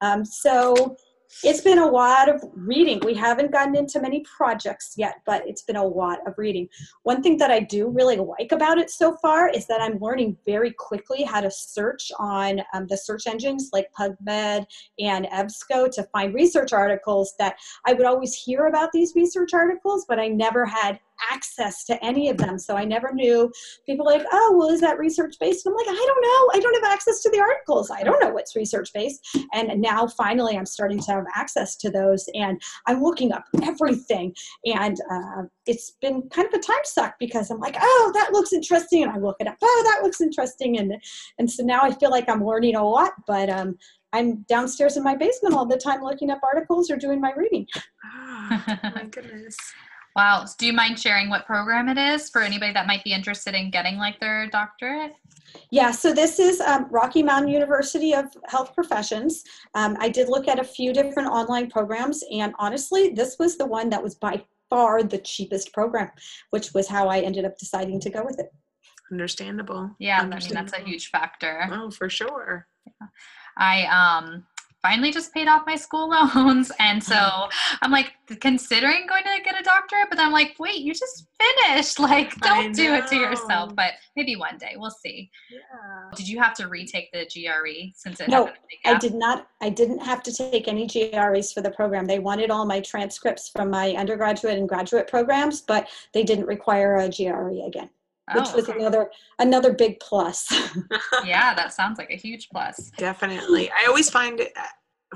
Um, 0.00 0.24
so 0.24 0.96
it's 1.44 1.60
been 1.60 1.78
a 1.78 1.86
lot 1.86 2.28
of 2.28 2.42
reading. 2.54 3.00
We 3.04 3.14
haven't 3.14 3.52
gotten 3.52 3.76
into 3.76 4.00
many 4.00 4.24
projects 4.36 4.94
yet, 4.96 5.16
but 5.26 5.46
it's 5.46 5.62
been 5.62 5.76
a 5.76 5.84
lot 5.84 6.18
of 6.26 6.34
reading. 6.36 6.68
One 7.02 7.22
thing 7.22 7.36
that 7.38 7.50
I 7.50 7.60
do 7.60 7.88
really 7.88 8.16
like 8.16 8.52
about 8.52 8.78
it 8.78 8.90
so 8.90 9.16
far 9.20 9.48
is 9.48 9.66
that 9.66 9.80
I'm 9.80 9.98
learning 9.98 10.36
very 10.46 10.72
quickly 10.72 11.22
how 11.22 11.40
to 11.40 11.50
search 11.50 12.10
on 12.18 12.62
um, 12.72 12.86
the 12.86 12.96
search 12.96 13.26
engines 13.26 13.70
like 13.72 13.88
PubMed 13.98 14.66
and 14.98 15.26
EBSCO 15.26 15.90
to 15.92 16.02
find 16.12 16.34
research 16.34 16.72
articles 16.72 17.34
that 17.38 17.56
I 17.86 17.92
would 17.92 18.06
always 18.06 18.34
hear 18.34 18.66
about 18.66 18.92
these 18.92 19.14
research 19.14 19.54
articles, 19.54 20.06
but 20.08 20.18
I 20.18 20.28
never 20.28 20.64
had 20.64 20.98
access 21.38 21.84
to 21.84 22.04
any 22.04 22.28
of 22.30 22.36
them. 22.36 22.58
So 22.58 22.74
I 22.74 22.84
never 22.84 23.12
knew 23.12 23.50
people 23.86 24.04
like, 24.04 24.24
oh, 24.32 24.56
well, 24.58 24.70
is 24.70 24.80
that 24.80 24.98
research 24.98 25.36
based? 25.38 25.64
And 25.64 25.72
I'm 25.72 25.76
like, 25.76 25.86
I 25.88 26.06
don't 26.06 26.22
know. 26.22 26.58
I 26.58 26.60
don't 26.60 26.82
have 26.82 26.92
access 26.92 27.22
to 27.22 27.30
the 27.30 27.38
articles. 27.38 27.92
I 27.92 28.02
don't 28.02 28.20
know 28.20 28.30
what's 28.30 28.56
research 28.56 28.90
based. 28.92 29.20
And 29.54 29.80
now 29.80 30.08
finally 30.08 30.56
I'm 30.56 30.66
starting 30.66 30.98
to 30.98 31.12
have 31.12 31.24
access 31.36 31.76
to 31.76 31.90
those 31.90 32.28
and 32.34 32.60
I'm 32.86 33.02
looking 33.02 33.32
up 33.32 33.44
everything. 33.62 34.34
And 34.66 34.98
uh, 35.12 35.42
it's 35.66 35.92
been 36.02 36.28
kind 36.30 36.48
of 36.48 36.54
a 36.54 36.62
time 36.62 36.84
suck 36.84 37.14
because 37.20 37.50
I'm 37.50 37.60
like, 37.60 37.76
oh, 37.80 38.10
that 38.14 38.32
looks 38.32 38.52
interesting. 38.52 39.04
And 39.04 39.12
I 39.12 39.18
look 39.18 39.36
it 39.38 39.46
up. 39.46 39.58
Oh, 39.62 39.82
that 39.86 40.02
looks 40.02 40.20
interesting. 40.20 40.78
And, 40.78 40.92
and 41.38 41.48
so 41.48 41.62
now 41.62 41.82
I 41.82 41.92
feel 41.92 42.10
like 42.10 42.28
I'm 42.28 42.44
learning 42.44 42.74
a 42.74 42.84
lot, 42.84 43.12
but 43.28 43.48
um, 43.48 43.78
I'm 44.12 44.44
downstairs 44.48 44.96
in 44.96 45.04
my 45.04 45.14
basement 45.14 45.54
all 45.54 45.66
the 45.66 45.76
time 45.76 46.02
looking 46.02 46.30
up 46.30 46.40
articles 46.42 46.90
or 46.90 46.96
doing 46.96 47.20
my 47.20 47.32
reading. 47.36 47.68
oh 48.04 48.64
my 48.82 49.06
goodness 49.08 49.56
Wow. 50.18 50.44
Do 50.58 50.66
you 50.66 50.72
mind 50.72 50.98
sharing 50.98 51.30
what 51.30 51.46
program 51.46 51.88
it 51.88 51.96
is 51.96 52.28
for 52.28 52.42
anybody 52.42 52.72
that 52.72 52.88
might 52.88 53.04
be 53.04 53.12
interested 53.12 53.54
in 53.54 53.70
getting 53.70 53.98
like 53.98 54.18
their 54.18 54.48
doctorate? 54.48 55.12
Yeah, 55.70 55.92
so 55.92 56.12
this 56.12 56.40
is 56.40 56.60
um, 56.60 56.88
Rocky 56.90 57.22
Mountain 57.22 57.52
University 57.52 58.12
of 58.14 58.24
Health 58.48 58.74
Professions. 58.74 59.44
Um, 59.76 59.96
I 60.00 60.08
did 60.08 60.28
look 60.28 60.48
at 60.48 60.58
a 60.58 60.64
few 60.64 60.92
different 60.92 61.28
online 61.28 61.70
programs, 61.70 62.24
and 62.32 62.52
honestly, 62.58 63.10
this 63.10 63.36
was 63.38 63.56
the 63.56 63.66
one 63.66 63.90
that 63.90 64.02
was 64.02 64.16
by 64.16 64.42
far 64.68 65.04
the 65.04 65.18
cheapest 65.18 65.72
program, 65.72 66.10
which 66.50 66.74
was 66.74 66.88
how 66.88 67.06
I 67.06 67.20
ended 67.20 67.44
up 67.44 67.56
deciding 67.56 68.00
to 68.00 68.10
go 68.10 68.24
with 68.24 68.40
it. 68.40 68.52
Understandable. 69.12 69.94
Yeah, 70.00 70.18
I 70.18 70.26
mean 70.26 70.52
that's 70.52 70.72
a 70.72 70.80
huge 70.80 71.10
factor. 71.10 71.68
Oh, 71.70 71.92
for 71.92 72.10
sure. 72.10 72.66
Yeah. 72.86 73.06
I 73.56 73.84
um 74.24 74.44
finally 74.82 75.10
just 75.10 75.32
paid 75.32 75.48
off 75.48 75.62
my 75.66 75.76
school 75.76 76.10
loans. 76.34 76.70
And 76.78 77.02
so 77.02 77.14
mm-hmm. 77.14 77.76
I'm 77.82 77.90
like 77.90 78.12
considering 78.40 79.06
going 79.08 79.24
to 79.24 79.42
get 79.42 79.58
a 79.58 79.62
doctorate, 79.62 80.08
but 80.10 80.18
I'm 80.18 80.32
like, 80.32 80.54
wait, 80.58 80.78
you 80.78 80.92
just 80.92 81.26
finished. 81.38 81.98
Like, 82.08 82.34
don't 82.36 82.74
do 82.74 82.94
it 82.94 83.06
to 83.08 83.16
yourself. 83.16 83.74
But 83.74 83.92
maybe 84.16 84.34
one 84.36 84.56
day 84.56 84.74
we'll 84.76 84.90
see. 84.90 85.30
Yeah. 85.50 85.58
Did 86.16 86.26
you 86.26 86.40
have 86.40 86.54
to 86.54 86.68
retake 86.68 87.12
the 87.12 87.26
GRE 87.26 87.92
since 87.94 88.20
it? 88.20 88.28
No, 88.28 88.50
I 88.86 88.96
did 88.98 89.14
not. 89.14 89.48
I 89.60 89.68
didn't 89.68 89.98
have 89.98 90.22
to 90.22 90.32
take 90.32 90.68
any 90.68 90.86
GREs 90.86 91.52
for 91.52 91.60
the 91.60 91.70
program. 91.70 92.06
They 92.06 92.18
wanted 92.18 92.50
all 92.50 92.64
my 92.64 92.80
transcripts 92.80 93.50
from 93.50 93.70
my 93.70 93.90
undergraduate 93.90 94.56
and 94.56 94.68
graduate 94.68 95.06
programs, 95.06 95.60
but 95.60 95.88
they 96.14 96.22
didn't 96.22 96.46
require 96.46 96.96
a 96.96 97.10
GRE 97.10 97.66
again. 97.66 97.90
Oh, 98.34 98.40
which 98.40 98.52
was 98.52 98.68
okay. 98.68 98.78
another 98.78 99.10
another 99.38 99.72
big 99.72 100.00
plus. 100.00 100.52
yeah, 101.24 101.54
that 101.54 101.72
sounds 101.72 101.98
like 101.98 102.10
a 102.10 102.16
huge 102.16 102.48
plus. 102.50 102.90
Definitely. 102.96 103.70
I 103.70 103.86
always 103.86 104.10
find 104.10 104.40
it 104.40 104.52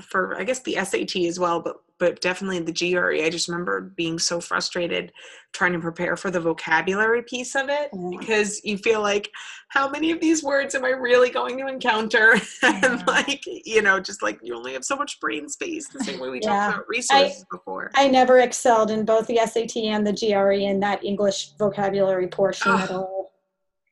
for 0.01 0.39
I 0.39 0.43
guess 0.43 0.61
the 0.61 0.75
SAT 0.83 1.15
as 1.27 1.39
well, 1.39 1.61
but 1.61 1.77
but 1.99 2.19
definitely 2.19 2.59
the 2.59 2.73
GRE. 2.73 3.23
I 3.23 3.29
just 3.29 3.47
remember 3.47 3.79
being 3.95 4.19
so 4.19 4.41
frustrated 4.41 5.13
trying 5.53 5.73
to 5.73 5.79
prepare 5.79 6.17
for 6.17 6.31
the 6.31 6.39
vocabulary 6.39 7.21
piece 7.21 7.55
of 7.55 7.69
it 7.69 7.91
mm. 7.93 8.19
because 8.19 8.59
you 8.65 8.77
feel 8.77 9.01
like 9.01 9.29
how 9.69 9.89
many 9.89 10.11
of 10.11 10.19
these 10.19 10.43
words 10.43 10.75
am 10.75 10.83
I 10.83 10.89
really 10.89 11.29
going 11.29 11.57
to 11.59 11.67
encounter? 11.67 12.35
and 12.63 13.07
like, 13.07 13.43
you 13.45 13.81
know, 13.81 13.99
just 13.99 14.21
like 14.21 14.39
you 14.41 14.55
only 14.55 14.73
have 14.73 14.83
so 14.83 14.95
much 14.95 15.19
brain 15.19 15.47
space 15.47 15.87
the 15.87 16.03
same 16.03 16.19
way 16.19 16.29
we 16.29 16.41
yeah. 16.41 16.49
talked 16.49 16.75
about 16.75 16.89
resources 16.89 17.45
I, 17.49 17.55
before. 17.55 17.91
I 17.95 18.07
never 18.07 18.39
excelled 18.39 18.91
in 18.91 19.05
both 19.05 19.27
the 19.27 19.37
SAT 19.37 19.77
and 19.77 20.05
the 20.05 20.11
GRE 20.11 20.51
in 20.51 20.79
that 20.81 21.05
English 21.05 21.51
vocabulary 21.57 22.27
portion 22.27 22.71
oh, 22.71 22.79
at 22.79 22.91
all. 22.91 23.31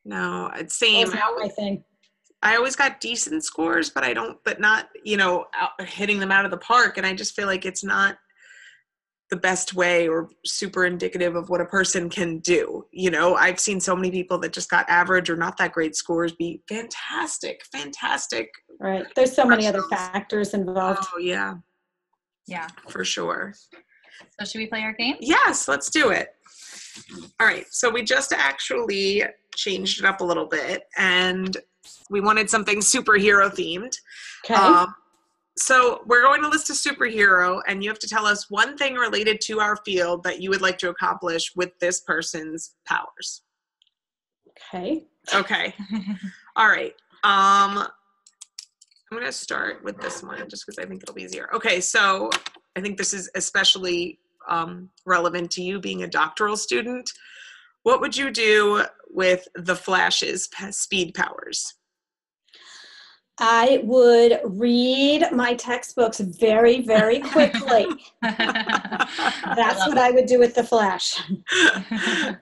No, 0.03 0.51
it's 0.55 0.77
same. 0.77 1.05
That's 1.05 1.15
not 1.15 1.39
my 1.39 1.48
thing. 1.48 1.84
I 2.43 2.55
always 2.55 2.75
got 2.75 3.00
decent 3.00 3.43
scores, 3.43 3.89
but 3.89 4.03
I 4.03 4.13
don't, 4.13 4.38
but 4.43 4.60
not, 4.60 4.89
you 5.03 5.17
know, 5.17 5.45
out, 5.60 5.79
hitting 5.88 6.19
them 6.19 6.31
out 6.31 6.45
of 6.45 6.51
the 6.51 6.57
park. 6.57 6.98
And 6.98 7.05
I 7.05 7.13
just 7.13 7.36
feel 7.36 7.45
like 7.45 7.65
it's 7.65 7.83
not 7.83 8.17
the 9.29 9.38
best 9.38 9.74
way 9.74 10.10
or 10.10 10.29
super 10.45 10.86
indicative 10.86 11.36
of 11.36 11.50
what 11.50 11.62
a 11.62 11.65
person 11.65 12.10
can 12.10 12.39
do. 12.39 12.86
You 12.91 13.12
know, 13.12 13.36
I've 13.36 13.60
seen 13.60 13.79
so 13.79 13.95
many 13.95 14.12
people 14.12 14.38
that 14.39 14.53
just 14.53 14.69
got 14.69 14.89
average 14.89 15.29
or 15.29 15.38
not 15.38 15.55
that 15.57 15.71
great 15.71 15.95
scores 15.95 16.33
be 16.33 16.62
fantastic, 16.67 17.62
fantastic. 17.71 18.50
Right. 18.79 19.05
There's 19.15 19.33
so 19.33 19.45
many 19.45 19.67
other 19.67 19.83
factors 19.83 20.53
involved. 20.53 21.05
Oh, 21.13 21.19
yeah. 21.19 21.55
Yeah. 22.48 22.67
For 22.89 23.05
sure. 23.05 23.53
So, 24.39 24.45
should 24.45 24.60
we 24.60 24.67
play 24.67 24.81
our 24.81 24.93
game? 24.93 25.15
Yes, 25.19 25.67
let's 25.67 25.89
do 25.89 26.10
it. 26.10 26.29
All 27.39 27.48
right. 27.48 27.65
So, 27.69 27.89
we 27.89 28.03
just 28.03 28.33
actually 28.33 29.24
changed 29.55 30.00
it 30.00 30.05
up 30.05 30.21
a 30.21 30.25
little 30.25 30.48
bit 30.48 30.83
and 30.98 31.55
we 32.09 32.21
wanted 32.21 32.50
something 32.50 32.79
superhero 32.79 33.50
themed. 33.50 33.95
Okay. 34.45 34.55
Um, 34.55 34.93
so 35.57 36.01
we're 36.05 36.23
going 36.23 36.41
to 36.41 36.50
list 36.50 36.69
a 36.69 36.73
superhero, 36.73 37.61
and 37.67 37.83
you 37.83 37.89
have 37.89 38.00
to 38.00 38.07
tell 38.07 38.25
us 38.25 38.50
one 38.50 38.77
thing 38.77 38.95
related 38.95 39.41
to 39.41 39.59
our 39.59 39.77
field 39.85 40.23
that 40.23 40.41
you 40.41 40.50
would 40.50 40.61
like 40.61 40.77
to 40.79 40.89
accomplish 40.89 41.55
with 41.55 41.77
this 41.79 42.01
person's 42.01 42.75
powers. 42.85 43.41
Okay. 44.73 45.05
Okay. 45.33 45.73
All 46.55 46.67
right. 46.67 46.93
Um, 47.23 47.88
I'm 49.11 49.17
going 49.17 49.25
to 49.25 49.31
start 49.31 49.83
with 49.83 50.00
this 50.00 50.23
one 50.23 50.50
just 50.50 50.65
because 50.65 50.79
I 50.79 50.88
think 50.88 51.03
it'll 51.03 51.13
be 51.13 51.23
easier. 51.23 51.50
Okay, 51.53 51.81
so 51.81 52.29
I 52.77 52.81
think 52.81 52.97
this 52.97 53.13
is 53.13 53.29
especially 53.35 54.19
um, 54.47 54.89
relevant 55.05 55.51
to 55.51 55.61
you 55.61 55.79
being 55.79 56.03
a 56.03 56.07
doctoral 56.07 56.55
student. 56.55 57.11
What 57.83 58.01
would 58.01 58.15
you 58.15 58.31
do 58.31 58.85
with 59.09 59.48
the 59.55 59.75
Flash's 59.75 60.50
speed 60.72 61.13
powers? 61.13 61.74
I 63.44 63.81
would 63.83 64.39
read 64.44 65.31
my 65.31 65.55
textbooks 65.55 66.20
very, 66.20 66.81
very 66.81 67.20
quickly. 67.31 67.87
That's 68.22 69.87
what 69.87 69.98
it. 69.98 69.98
I 69.98 70.11
would 70.11 70.27
do 70.27 70.37
with 70.37 70.53
the 70.53 70.63
Flash. 70.63 71.20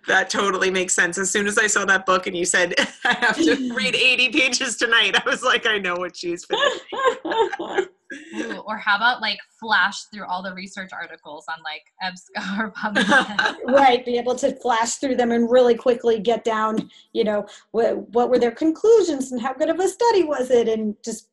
that 0.08 0.30
totally 0.30 0.70
makes 0.70 0.94
sense. 0.94 1.18
As 1.18 1.32
soon 1.32 1.48
as 1.48 1.58
I 1.58 1.68
saw 1.68 1.86
that 1.86 2.06
book 2.06 2.28
and 2.28 2.36
you 2.36 2.44
said 2.44 2.76
I 3.06 3.14
have 3.14 3.38
to 3.38 3.74
read 3.74 3.96
80 3.96 4.30
pages 4.30 4.76
tonight, 4.76 5.16
I 5.16 5.30
was 5.30 5.42
like, 5.42 5.66
I 5.66 5.78
know 5.78 5.96
what 5.96 6.18
she's 6.18 6.46
finishing. 6.46 7.88
Ooh, 8.36 8.58
or 8.66 8.78
how 8.78 8.96
about 8.96 9.22
like 9.22 9.40
flash 9.60 10.04
through 10.06 10.26
all 10.26 10.42
the 10.42 10.54
research 10.54 10.92
articles 10.94 11.46
on 11.50 11.58
like 11.64 11.84
EBSCO 12.04 12.60
or 12.60 12.72
PubMed? 12.72 13.56
right, 13.74 14.06
be 14.06 14.18
able 14.18 14.36
to 14.36 14.56
flash 14.56 14.96
through 14.96 15.16
them 15.16 15.32
and 15.32 15.50
really 15.50 15.76
quickly 15.76 16.20
get 16.20 16.44
down, 16.44 16.90
you 17.14 17.24
know, 17.24 17.46
what, 17.72 18.10
what 18.10 18.30
were 18.30 18.40
their 18.40 18.52
conclusions 18.52 19.32
and 19.32 19.42
how 19.42 19.54
good 19.54 19.70
of 19.70 19.80
a 19.80 19.88
study 19.88 20.24
was 20.24 20.50
it, 20.50 20.68
and 20.68 20.96
just 21.04 21.30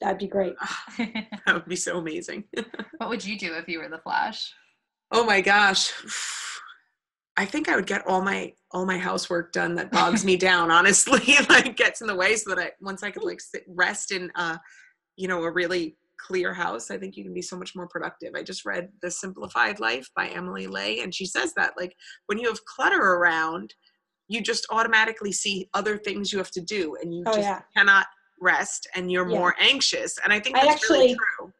that'd 0.00 0.18
be 0.18 0.26
great. 0.26 0.54
that 0.98 1.54
would 1.54 1.66
be 1.66 1.76
so 1.76 1.98
amazing. 1.98 2.44
what 2.98 3.08
would 3.08 3.24
you 3.24 3.38
do 3.38 3.54
if 3.54 3.68
you 3.68 3.80
were 3.80 3.88
the 3.88 3.98
Flash? 3.98 4.52
Oh 5.10 5.24
my 5.24 5.40
gosh. 5.40 5.92
I 7.36 7.44
think 7.44 7.68
I 7.68 7.76
would 7.76 7.86
get 7.86 8.04
all 8.04 8.20
my 8.20 8.52
all 8.72 8.84
my 8.84 8.98
housework 8.98 9.52
done 9.52 9.76
that 9.76 9.92
bogs 9.92 10.24
me 10.24 10.36
down, 10.36 10.72
honestly, 10.72 11.36
like 11.48 11.76
gets 11.76 12.00
in 12.00 12.08
the 12.08 12.14
way 12.14 12.34
so 12.34 12.52
that 12.52 12.58
I 12.58 12.72
once 12.80 13.04
I 13.04 13.12
could 13.12 13.22
like 13.22 13.40
sit, 13.40 13.62
rest 13.68 14.10
in 14.10 14.32
uh 14.34 14.58
you 15.16 15.28
know 15.28 15.44
a 15.44 15.50
really 15.50 15.96
clear 16.18 16.52
house, 16.52 16.90
I 16.90 16.98
think 16.98 17.16
you 17.16 17.24
can 17.24 17.34
be 17.34 17.42
so 17.42 17.56
much 17.56 17.74
more 17.74 17.88
productive. 17.88 18.34
I 18.34 18.42
just 18.42 18.64
read 18.64 18.88
The 19.02 19.10
Simplified 19.10 19.80
Life 19.80 20.08
by 20.14 20.28
Emily 20.28 20.66
Ley, 20.66 21.00
and 21.00 21.14
she 21.14 21.26
says 21.26 21.54
that 21.54 21.74
like 21.76 21.94
when 22.26 22.38
you 22.38 22.48
have 22.48 22.64
clutter 22.64 23.00
around, 23.00 23.74
you 24.28 24.42
just 24.42 24.66
automatically 24.70 25.32
see 25.32 25.68
other 25.74 25.96
things 25.96 26.32
you 26.32 26.38
have 26.38 26.50
to 26.52 26.60
do, 26.60 26.96
and 27.00 27.14
you 27.14 27.22
oh, 27.26 27.34
just 27.34 27.48
yeah. 27.48 27.62
cannot 27.76 28.06
rest, 28.40 28.86
and 28.94 29.10
you're 29.10 29.28
yeah. 29.28 29.38
more 29.38 29.54
anxious. 29.58 30.18
And 30.22 30.32
I 30.32 30.40
think 30.40 30.56
that's 30.56 30.68
I 30.68 30.72
actually, 30.72 30.98
really 30.98 31.16
true. 31.38 31.52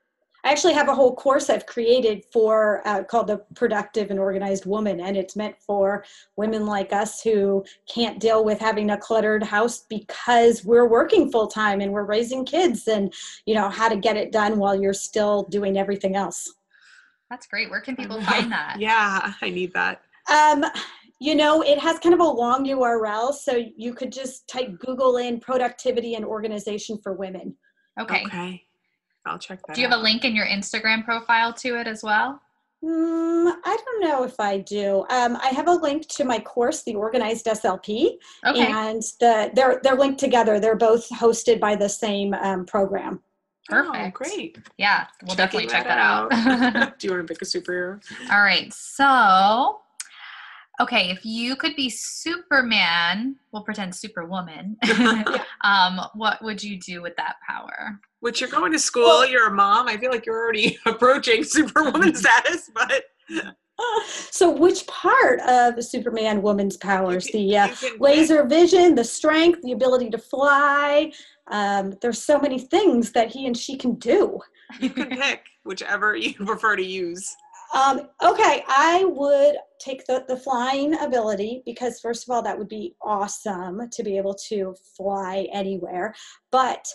I 0.45 0.51
actually 0.51 0.75
have 0.75 0.89
a 0.89 0.95
whole 0.95 1.15
course 1.15 1.51
I've 1.51 1.67
created 1.67 2.25
for 2.33 2.87
uh, 2.87 3.03
called 3.03 3.27
the 3.27 3.39
Productive 3.55 4.11
and 4.11 4.21
Organized 4.21 4.67
Woman, 4.67 5.01
and 5.01 5.17
it's 5.17 5.37
meant 5.37 5.57
for 5.61 6.05
women 6.37 6.65
like 6.65 6.93
us 6.93 7.21
who 7.21 7.65
can't 7.93 8.21
deal 8.21 8.45
with 8.45 8.61
having 8.61 8.91
a 8.91 8.97
cluttered 8.97 9.43
house 9.43 9.85
because 9.89 10.65
we're 10.65 10.89
working 10.89 11.31
full 11.31 11.49
time 11.49 11.81
and 11.81 11.93
we're 11.93 12.05
raising 12.05 12.45
kids, 12.45 12.87
and 12.87 13.13
you 13.47 13.55
know 13.55 13.69
how 13.69 13.89
to 13.89 13.97
get 13.97 14.17
it 14.17 14.33
done 14.33 14.59
while 14.59 14.81
you're 14.81 14.95
still 14.95 15.45
doing 15.45 15.77
everything 15.77 16.15
else. 16.15 16.55
That's 17.31 17.47
great. 17.47 17.69
Where 17.69 17.81
can 17.81 17.97
people 17.97 18.21
find 18.23 18.51
that? 18.53 18.77
yeah, 18.79 19.33
I 19.43 19.51
need 19.51 19.73
that. 19.75 20.03
Um, 20.31 20.65
you 21.21 21.35
know, 21.35 21.63
it 21.63 21.79
has 21.79 21.99
kind 21.99 22.15
of 22.15 22.21
a 22.21 22.25
long 22.25 22.65
URL, 22.65 23.35
so 23.35 23.61
you 23.77 23.93
could 23.93 24.13
just 24.13 24.49
type 24.49 24.79
Google 24.79 25.17
in 25.17 25.41
productivity 25.41 26.15
and 26.15 26.25
organization 26.25 26.99
for 27.03 27.13
women. 27.13 27.57
Okay. 28.01 28.25
Okay. 28.25 28.63
I'll 29.29 29.39
check 29.39 29.61
that. 29.67 29.75
Do 29.75 29.81
you 29.81 29.87
out. 29.87 29.93
have 29.93 30.01
a 30.01 30.03
link 30.03 30.25
in 30.25 30.35
your 30.35 30.47
Instagram 30.47 31.05
profile 31.05 31.53
to 31.55 31.79
it 31.79 31.87
as 31.87 32.03
well? 32.03 32.41
Mm, 32.85 33.55
I 33.65 33.77
don't 33.85 34.01
know 34.03 34.23
if 34.23 34.39
I 34.39 34.59
do. 34.59 35.05
Um, 35.11 35.37
I 35.37 35.49
have 35.49 35.67
a 35.67 35.73
link 35.73 36.07
to 36.09 36.25
my 36.25 36.39
course, 36.39 36.85
the 36.85 36.95
Organized 36.95 37.47
SLP, 37.47 38.19
okay. 38.47 38.67
and 38.67 39.03
the 39.19 39.51
they're 39.55 39.81
they're 39.83 39.97
linked 39.97 40.21
together. 40.21 40.61
They're 40.61 40.77
both 40.77 41.09
hosted 41.11 41.59
by 41.59 41.75
the 41.75 41.89
same 41.89 42.35
um, 42.35 42.65
program. 42.67 43.21
Perfect. 43.69 43.97
Oh, 43.97 44.11
great. 44.11 44.59
Yeah, 44.79 45.07
we'll 45.27 45.35
Checking 45.35 45.61
definitely 45.61 45.67
check 45.67 45.85
that, 45.89 46.31
that 46.31 46.77
out. 46.77 46.99
do 46.99 47.07
you 47.07 47.13
want 47.13 47.27
to 47.27 47.35
pick 47.35 47.43
a 47.43 47.45
superhero? 47.45 48.01
All 48.31 48.43
right. 48.43 48.73
So 48.73 49.81
okay, 50.81 51.11
if 51.11 51.25
you 51.25 51.57
could 51.57 51.77
be 51.77 51.91
Superman, 51.91 53.37
we'll 53.53 53.65
pretend 53.65 53.95
Superwoman. 53.95 54.77
um, 55.63 56.01
what 56.15 56.43
would 56.43 56.63
you 56.63 56.79
do 56.79 57.03
with 57.03 57.17
that 57.17 57.37
power? 57.47 58.01
Which 58.21 58.41
you're 58.41 58.51
going 58.51 58.73
to 58.73 58.79
school, 58.79 59.05
well, 59.05 59.29
you're 59.29 59.49
a 59.49 59.55
mom. 59.55 59.89
I 59.89 59.97
feel 59.97 60.11
like 60.11 60.27
you're 60.27 60.39
already 60.39 60.79
approaching 60.87 61.45
Superwoman 61.45 62.15
status, 62.17 62.71
but. 62.75 63.05
So, 64.31 64.51
which 64.51 64.85
part 64.89 65.39
of 65.43 65.83
Superman 65.85 66.43
woman's 66.43 66.77
powers? 66.77 67.27
Can, 67.27 67.47
the 67.47 67.57
uh, 67.57 67.69
laser 68.01 68.45
vision, 68.45 68.97
the 68.97 69.05
strength, 69.05 69.61
the 69.63 69.71
ability 69.71 70.11
to 70.11 70.19
fly. 70.19 71.13
Um, 71.47 71.95
there's 72.03 72.21
so 72.21 72.41
many 72.41 72.59
things 72.59 73.13
that 73.13 73.29
he 73.29 73.47
and 73.47 73.57
she 73.57 73.77
can 73.77 73.95
do. 73.95 74.41
You 74.81 74.91
can 74.91 75.11
pick 75.11 75.43
whichever 75.65 76.17
you 76.17 76.35
prefer 76.47 76.77
to 76.77 76.85
use. 76.85 77.37
Um, 77.75 78.09
okay, 78.23 78.65
I 78.67 79.05
would 79.05 79.57
take 79.79 80.07
the, 80.07 80.25
the 80.27 80.37
flying 80.37 80.99
ability 81.01 81.63
because, 81.67 82.01
first 82.01 82.27
of 82.27 82.35
all, 82.35 82.43
that 82.43 82.59
would 82.59 82.69
be 82.69 82.95
awesome 83.03 83.89
to 83.91 84.03
be 84.03 84.17
able 84.17 84.35
to 84.49 84.75
fly 84.97 85.49
anywhere. 85.53 86.15
But 86.51 86.87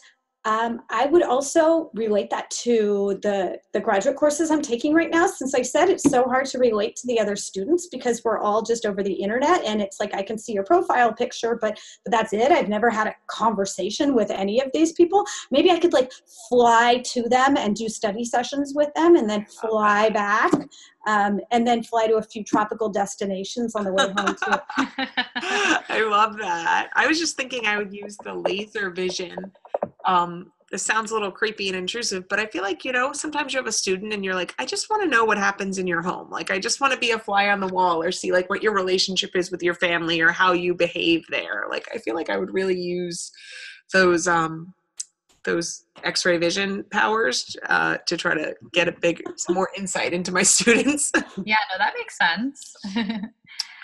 Um, 0.45 0.81
I 0.89 1.05
would 1.05 1.23
also 1.23 1.89
relate 1.93 2.29
that 2.31 2.49
to 2.51 3.17
the, 3.21 3.59
the 3.71 3.79
graduate 3.79 4.17
courses 4.17 4.51
I'm 4.51 4.61
taking 4.61 4.93
right 4.93 5.09
now. 5.09 5.25
Since 5.25 5.55
I 5.55 5.61
said 5.61 5.89
it's 5.89 6.09
so 6.09 6.23
hard 6.23 6.47
to 6.47 6.57
relate 6.57 6.95
to 6.97 7.07
the 7.07 7.19
other 7.19 7.35
students 7.35 7.87
because 7.87 8.21
we're 8.25 8.39
all 8.39 8.61
just 8.61 8.85
over 8.85 9.01
the 9.01 9.13
internet 9.13 9.63
and 9.63 9.81
it's 9.81 9.99
like 9.99 10.13
I 10.13 10.21
can 10.21 10.37
see 10.37 10.53
your 10.53 10.65
profile 10.65 11.13
picture, 11.13 11.57
but, 11.61 11.79
but 12.03 12.11
that's 12.11 12.33
it. 12.33 12.51
I've 12.51 12.67
never 12.67 12.89
had 12.89 13.07
a 13.07 13.15
conversation 13.27 14.15
with 14.15 14.31
any 14.31 14.61
of 14.61 14.69
these 14.73 14.91
people. 14.91 15.23
Maybe 15.49 15.71
I 15.71 15.79
could 15.79 15.93
like 15.93 16.11
fly 16.49 17.01
to 17.11 17.23
them 17.29 17.55
and 17.55 17.75
do 17.75 17.87
study 17.87 18.25
sessions 18.25 18.73
with 18.75 18.93
them 18.95 19.15
and 19.15 19.29
then 19.29 19.45
fly 19.45 20.09
back 20.09 20.51
um, 21.07 21.39
and 21.51 21.67
then 21.67 21.83
fly 21.83 22.07
to 22.07 22.15
a 22.15 22.21
few 22.21 22.43
tropical 22.43 22.89
destinations 22.89 23.75
on 23.75 23.83
the 23.83 23.93
way 23.93 24.05
home 24.17 24.35
too. 24.35 24.59
I 25.89 26.05
love 26.09 26.37
that. 26.37 26.89
I 26.95 27.07
was 27.07 27.19
just 27.19 27.35
thinking 27.35 27.65
I 27.65 27.77
would 27.77 27.93
use 27.93 28.17
the 28.23 28.33
laser 28.33 28.89
vision. 28.89 29.35
Um, 30.05 30.51
this 30.73 30.83
sounds 30.83 31.11
a 31.11 31.13
little 31.13 31.31
creepy 31.31 31.67
and 31.67 31.77
intrusive, 31.77 32.27
but 32.27 32.39
I 32.39 32.47
feel 32.47 32.63
like, 32.63 32.83
you 32.83 32.91
know, 32.91 33.13
sometimes 33.13 33.53
you 33.53 33.59
have 33.59 33.67
a 33.67 33.71
student 33.71 34.11
and 34.11 34.25
you're 34.25 34.33
like, 34.33 34.55
I 34.57 34.65
just 34.65 34.89
want 34.89 35.03
to 35.03 35.07
know 35.07 35.23
what 35.23 35.37
happens 35.37 35.77
in 35.77 35.85
your 35.85 36.01
home. 36.01 36.31
Like, 36.31 36.49
I 36.49 36.57
just 36.57 36.81
want 36.81 36.91
to 36.93 36.99
be 36.99 37.11
a 37.11 37.19
fly 37.19 37.49
on 37.49 37.59
the 37.59 37.67
wall 37.67 38.01
or 38.01 38.11
see 38.11 38.31
like 38.31 38.49
what 38.49 38.63
your 38.63 38.73
relationship 38.73 39.35
is 39.35 39.51
with 39.51 39.61
your 39.61 39.75
family 39.75 40.19
or 40.19 40.31
how 40.31 40.53
you 40.53 40.73
behave 40.73 41.25
there. 41.29 41.65
Like, 41.69 41.87
I 41.93 41.99
feel 41.99 42.15
like 42.15 42.31
I 42.31 42.37
would 42.37 42.51
really 42.51 42.75
use 42.75 43.31
those, 43.93 44.27
um, 44.27 44.73
those 45.43 45.85
x-ray 46.03 46.37
vision 46.37 46.83
powers 46.89 47.55
uh, 47.69 47.97
to 48.07 48.17
try 48.17 48.33
to 48.33 48.55
get 48.71 48.87
a 48.87 48.91
big 48.91 49.21
some 49.35 49.53
more 49.53 49.69
insight 49.77 50.13
into 50.13 50.31
my 50.31 50.43
students 50.55 51.11
yeah 51.45 51.57
no 51.71 51.77
that 51.77 51.93
makes 51.97 52.17
sense 52.17 52.73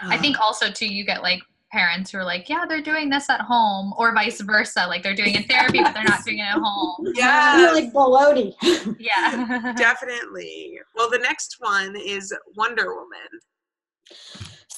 i 0.03 0.17
think 0.17 0.39
also 0.39 0.71
too 0.71 0.85
you 0.85 1.05
get 1.05 1.21
like 1.21 1.41
parents 1.71 2.11
who 2.11 2.17
are 2.17 2.25
like 2.25 2.49
yeah 2.49 2.65
they're 2.67 2.81
doing 2.81 3.09
this 3.09 3.29
at 3.29 3.41
home 3.41 3.93
or 3.97 4.13
vice 4.13 4.41
versa 4.41 4.85
like 4.87 5.03
they're 5.03 5.15
doing 5.15 5.35
it 5.35 5.47
therapy 5.49 5.77
yes. 5.77 5.87
but 5.87 5.93
they're 5.93 6.03
not 6.03 6.25
doing 6.25 6.39
it 6.39 6.43
at 6.43 6.57
home. 6.57 7.07
Yeah 7.15 7.71
like 7.73 7.93
baloney. 7.93 8.53
Yeah. 8.99 9.73
Definitely. 9.77 10.79
Well 10.95 11.09
the 11.09 11.19
next 11.19 11.57
one 11.59 11.95
is 11.95 12.33
wonder 12.55 12.95
woman 12.95 13.29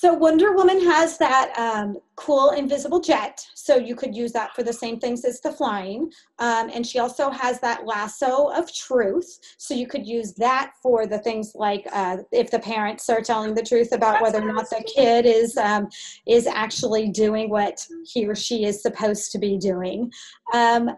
so 0.01 0.15
Wonder 0.15 0.53
Woman 0.53 0.83
has 0.83 1.19
that 1.19 1.53
um, 1.59 1.95
cool 2.15 2.49
invisible 2.49 2.99
jet, 2.99 3.45
so 3.53 3.77
you 3.77 3.95
could 3.95 4.15
use 4.15 4.31
that 4.31 4.55
for 4.55 4.63
the 4.63 4.73
same 4.73 4.99
things 4.99 5.23
as 5.23 5.39
the 5.41 5.51
flying. 5.51 6.11
Um, 6.39 6.71
and 6.73 6.87
she 6.87 6.97
also 6.97 7.29
has 7.29 7.59
that 7.59 7.85
lasso 7.85 8.47
of 8.47 8.73
truth, 8.73 9.37
so 9.59 9.75
you 9.75 9.85
could 9.85 10.07
use 10.07 10.33
that 10.39 10.71
for 10.81 11.05
the 11.05 11.19
things 11.19 11.51
like 11.53 11.87
uh, 11.93 12.17
if 12.31 12.49
the 12.49 12.57
parents 12.57 13.11
are 13.11 13.21
telling 13.21 13.53
the 13.53 13.61
truth 13.61 13.91
about 13.91 14.23
whether 14.23 14.41
or 14.41 14.51
not 14.51 14.71
the 14.71 14.83
kid 14.91 15.27
is 15.27 15.55
um, 15.55 15.87
is 16.25 16.47
actually 16.47 17.09
doing 17.09 17.51
what 17.51 17.85
he 18.11 18.25
or 18.25 18.33
she 18.33 18.65
is 18.65 18.81
supposed 18.81 19.31
to 19.33 19.37
be 19.37 19.55
doing. 19.55 20.11
Um, 20.51 20.89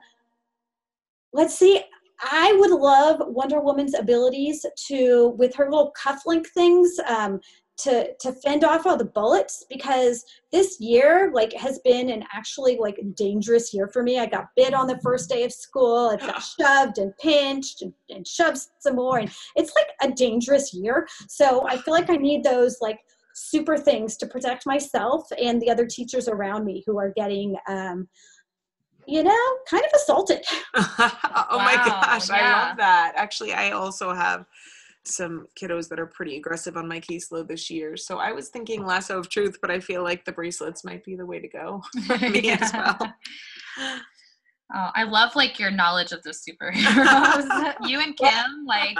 let's 1.34 1.60
see. 1.60 1.84
I 2.32 2.54
would 2.54 2.72
love 2.72 3.18
Wonder 3.28 3.60
Woman's 3.60 3.96
abilities 3.96 4.66
to, 4.88 5.36
with 5.38 5.54
her 5.56 5.66
little 5.70 5.94
cufflink 6.02 6.48
things, 6.48 6.98
um, 7.08 7.42
to 7.76 8.14
to 8.20 8.32
fend 8.34 8.64
off 8.64 8.86
all 8.86 8.98
the 8.98 9.06
bullets 9.06 9.66
because 9.70 10.24
this 10.52 10.80
year 10.80 11.32
like 11.34 11.52
has 11.54 11.80
been 11.80 12.10
an 12.10 12.24
actually 12.32 12.78
like 12.80 13.00
dangerous 13.16 13.74
year 13.74 13.88
for 13.88 14.04
me 14.04 14.20
i 14.20 14.26
got 14.26 14.46
bit 14.56 14.74
on 14.74 14.86
the 14.86 15.00
first 15.00 15.30
day 15.30 15.44
of 15.44 15.52
school 15.52 16.12
i 16.12 16.16
got 16.16 16.44
shoved 16.60 17.00
and 17.00 17.14
pinched 17.18 17.82
and, 17.82 17.92
and 18.10 18.28
shoved 18.28 18.60
some 18.80 18.96
more 18.96 19.18
and 19.18 19.32
it's 19.56 19.74
like 19.76 19.88
a 20.10 20.14
dangerous 20.14 20.74
year 20.74 21.08
so 21.28 21.68
i 21.68 21.76
feel 21.78 21.94
like 21.94 22.10
i 22.12 22.16
need 22.16 22.44
those 22.44 22.78
like 22.80 23.00
super 23.34 23.76
things 23.76 24.18
to 24.18 24.28
protect 24.28 24.68
myself 24.68 25.26
and 25.42 25.60
the 25.60 25.70
other 25.70 25.88
teachers 25.88 26.28
around 26.28 26.66
me 26.66 26.84
who 26.86 27.00
are 27.00 27.12
getting 27.16 27.56
um, 27.68 28.08
you 29.06 29.24
know, 29.24 29.38
kind 29.70 29.84
of 29.84 29.92
assaulted. 29.96 30.42
oh 30.76 30.96
wow, 30.98 31.58
my 31.58 31.76
gosh, 31.76 32.30
yeah. 32.30 32.36
I 32.36 32.68
love 32.68 32.78
that. 32.78 33.14
Actually, 33.16 33.54
I 33.54 33.72
also 33.72 34.14
have 34.14 34.46
some 35.06 35.48
kiddos 35.60 35.89
that 35.89 36.00
are 36.00 36.06
pretty 36.08 36.38
aggressive 36.38 36.78
on 36.78 36.88
my 36.88 37.00
caseload 37.00 37.48
this 37.48 37.70
year. 37.70 37.98
So 37.98 38.20
I 38.20 38.32
was 38.32 38.50
thinking 38.50 38.86
lasso 38.86 39.20
of 39.20 39.30
truth, 39.30 39.58
but 39.62 39.72
I 39.72 39.80
feel 39.80 40.04
like 40.04 40.26
the 40.26 40.32
bracelets 40.32 40.84
might 40.84 41.04
be 41.04 41.16
the 41.16 41.26
way 41.26 41.39
to 41.39 41.48
go 41.48 41.82
for 42.08 42.18
me 42.18 42.39
yeah. 42.44 42.58
as 42.62 42.74
well. 42.74 43.13
Oh, 44.76 44.89
I 44.96 45.04
love 45.04 45.36
like 45.36 45.60
your 45.60 45.70
knowledge 45.70 46.13
of 46.13 46.24
the 46.24 46.32
superheroes. 46.32 47.74
you 47.88 48.00
and 48.00 48.18
Kim, 48.18 48.66
like 48.66 48.98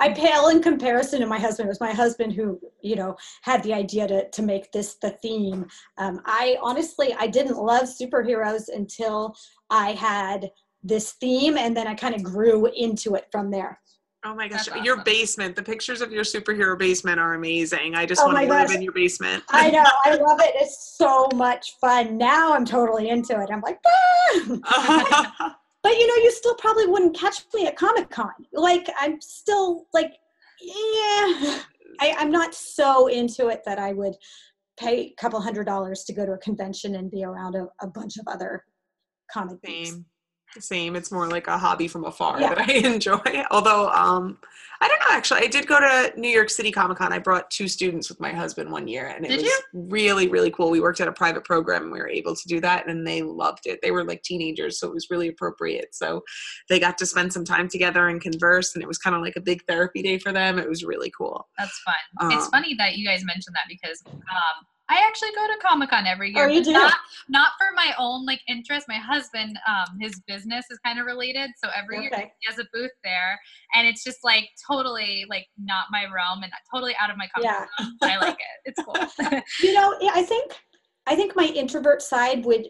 I 0.00 0.12
pale 0.16 0.48
in 0.48 0.60
comparison 0.60 1.20
to 1.20 1.26
my 1.26 1.38
husband. 1.38 1.68
It 1.68 1.70
was 1.70 1.80
my 1.80 1.92
husband 1.92 2.32
who, 2.32 2.58
you 2.82 2.96
know, 2.96 3.16
had 3.42 3.62
the 3.62 3.72
idea 3.72 4.08
to 4.08 4.28
to 4.28 4.42
make 4.42 4.72
this 4.72 4.96
the 5.00 5.10
theme. 5.10 5.66
Um, 5.96 6.20
I 6.24 6.56
honestly 6.60 7.14
I 7.16 7.28
didn't 7.28 7.56
love 7.56 7.84
superheroes 7.84 8.64
until 8.74 9.36
I 9.70 9.92
had 9.92 10.50
this 10.82 11.12
theme 11.12 11.56
and 11.56 11.76
then 11.76 11.86
I 11.86 11.94
kind 11.94 12.16
of 12.16 12.24
grew 12.24 12.66
into 12.66 13.14
it 13.14 13.26
from 13.30 13.50
there. 13.52 13.78
Oh 14.24 14.34
my 14.34 14.48
gosh, 14.48 14.68
awesome. 14.68 14.84
your 14.84 15.02
basement, 15.04 15.54
the 15.54 15.62
pictures 15.62 16.00
of 16.00 16.10
your 16.10 16.24
superhero 16.24 16.76
basement 16.76 17.20
are 17.20 17.34
amazing. 17.34 17.94
I 17.94 18.04
just 18.04 18.20
oh 18.20 18.26
want 18.26 18.38
to 18.38 18.46
live 18.46 18.72
in 18.72 18.82
your 18.82 18.92
basement. 18.92 19.44
I 19.50 19.70
know, 19.70 19.84
I 20.04 20.16
love 20.16 20.40
it. 20.40 20.52
It's 20.56 20.96
so 20.96 21.28
much 21.34 21.76
fun. 21.80 22.18
Now 22.18 22.52
I'm 22.52 22.64
totally 22.64 23.10
into 23.10 23.40
it. 23.40 23.48
I'm 23.52 23.60
like, 23.60 23.78
ah! 23.86 25.56
but 25.82 25.92
you 25.92 26.06
know, 26.06 26.22
you 26.24 26.32
still 26.32 26.56
probably 26.56 26.86
wouldn't 26.86 27.16
catch 27.16 27.44
me 27.54 27.68
at 27.68 27.76
Comic 27.76 28.10
Con. 28.10 28.32
Like, 28.52 28.90
I'm 28.98 29.20
still 29.20 29.86
like, 29.94 30.14
yeah, 30.60 31.60
I, 32.00 32.16
I'm 32.18 32.32
not 32.32 32.54
so 32.54 33.06
into 33.06 33.48
it 33.48 33.62
that 33.66 33.78
I 33.78 33.92
would 33.92 34.14
pay 34.80 35.00
a 35.00 35.14
couple 35.20 35.40
hundred 35.40 35.64
dollars 35.64 36.02
to 36.04 36.12
go 36.12 36.26
to 36.26 36.32
a 36.32 36.38
convention 36.38 36.96
and 36.96 37.08
be 37.08 37.22
around 37.22 37.54
a, 37.54 37.68
a 37.80 37.86
bunch 37.86 38.16
of 38.16 38.26
other 38.26 38.64
comic 39.32 39.58
Same 39.64 40.06
same 40.58 40.96
it's 40.96 41.12
more 41.12 41.28
like 41.28 41.46
a 41.46 41.58
hobby 41.58 41.88
from 41.88 42.04
afar 42.04 42.40
yeah. 42.40 42.54
that 42.54 42.68
i 42.68 42.72
enjoy 42.84 43.44
although 43.50 43.88
um 43.90 44.38
i 44.80 44.88
don't 44.88 44.98
know 45.00 45.16
actually 45.16 45.40
i 45.40 45.46
did 45.46 45.66
go 45.66 45.78
to 45.78 46.12
new 46.18 46.28
york 46.28 46.50
city 46.50 46.70
comic-con 46.70 47.12
i 47.12 47.18
brought 47.18 47.50
two 47.50 47.68
students 47.68 48.08
with 48.08 48.18
my 48.20 48.32
husband 48.32 48.70
one 48.70 48.88
year 48.88 49.08
and 49.08 49.24
it 49.24 49.28
did 49.28 49.42
was 49.42 49.44
you? 49.44 49.60
really 49.72 50.28
really 50.28 50.50
cool 50.50 50.70
we 50.70 50.80
worked 50.80 51.00
at 51.00 51.08
a 51.08 51.12
private 51.12 51.44
program 51.44 51.84
and 51.84 51.92
we 51.92 51.98
were 51.98 52.08
able 52.08 52.34
to 52.34 52.48
do 52.48 52.60
that 52.60 52.88
and 52.88 53.06
they 53.06 53.22
loved 53.22 53.66
it 53.66 53.78
they 53.82 53.90
were 53.90 54.04
like 54.04 54.22
teenagers 54.22 54.80
so 54.80 54.88
it 54.88 54.94
was 54.94 55.08
really 55.10 55.28
appropriate 55.28 55.94
so 55.94 56.22
they 56.68 56.80
got 56.80 56.96
to 56.96 57.06
spend 57.06 57.32
some 57.32 57.44
time 57.44 57.68
together 57.68 58.08
and 58.08 58.20
converse 58.20 58.74
and 58.74 58.82
it 58.82 58.88
was 58.88 58.98
kind 58.98 59.14
of 59.14 59.22
like 59.22 59.36
a 59.36 59.40
big 59.40 59.62
therapy 59.66 60.02
day 60.02 60.18
for 60.18 60.32
them 60.32 60.58
it 60.58 60.68
was 60.68 60.84
really 60.84 61.12
cool 61.16 61.46
that's 61.58 61.78
fun 61.84 61.94
um, 62.20 62.30
it's 62.32 62.48
funny 62.48 62.74
that 62.74 62.96
you 62.96 63.06
guys 63.06 63.24
mentioned 63.24 63.54
that 63.54 63.66
because 63.68 64.02
um 64.06 64.66
I 64.90 65.02
actually 65.06 65.30
go 65.34 65.46
to 65.46 65.58
Comic 65.60 65.90
Con 65.90 66.06
every 66.06 66.34
year. 66.34 66.46
Oh, 66.46 66.48
you 66.48 66.62
do? 66.64 66.72
Not, 66.72 66.94
not 67.28 67.52
for 67.58 67.68
my 67.74 67.92
own 67.98 68.24
like 68.24 68.40
interest. 68.48 68.86
My 68.88 68.96
husband, 68.96 69.58
um, 69.68 69.98
his 70.00 70.20
business 70.26 70.66
is 70.70 70.78
kind 70.84 70.98
of 70.98 71.06
related, 71.06 71.50
so 71.62 71.70
every 71.76 71.98
okay. 71.98 72.04
year 72.04 72.30
he 72.40 72.50
has 72.50 72.58
a 72.58 72.64
booth 72.72 72.90
there, 73.04 73.38
and 73.74 73.86
it's 73.86 74.02
just 74.02 74.18
like 74.24 74.48
totally 74.66 75.26
like 75.28 75.46
not 75.58 75.86
my 75.90 76.04
realm 76.14 76.42
and 76.42 76.52
totally 76.72 76.94
out 77.00 77.10
of 77.10 77.16
my 77.16 77.28
comfort 77.34 77.66
yeah. 77.78 77.84
zone. 77.84 77.96
I 78.02 78.16
like 78.18 78.38
it. 78.38 78.64
It's 78.64 78.82
cool. 78.82 79.40
you 79.68 79.74
know, 79.74 79.94
I 80.12 80.22
think 80.22 80.52
I 81.06 81.14
think 81.14 81.36
my 81.36 81.46
introvert 81.54 82.02
side 82.02 82.44
would 82.44 82.68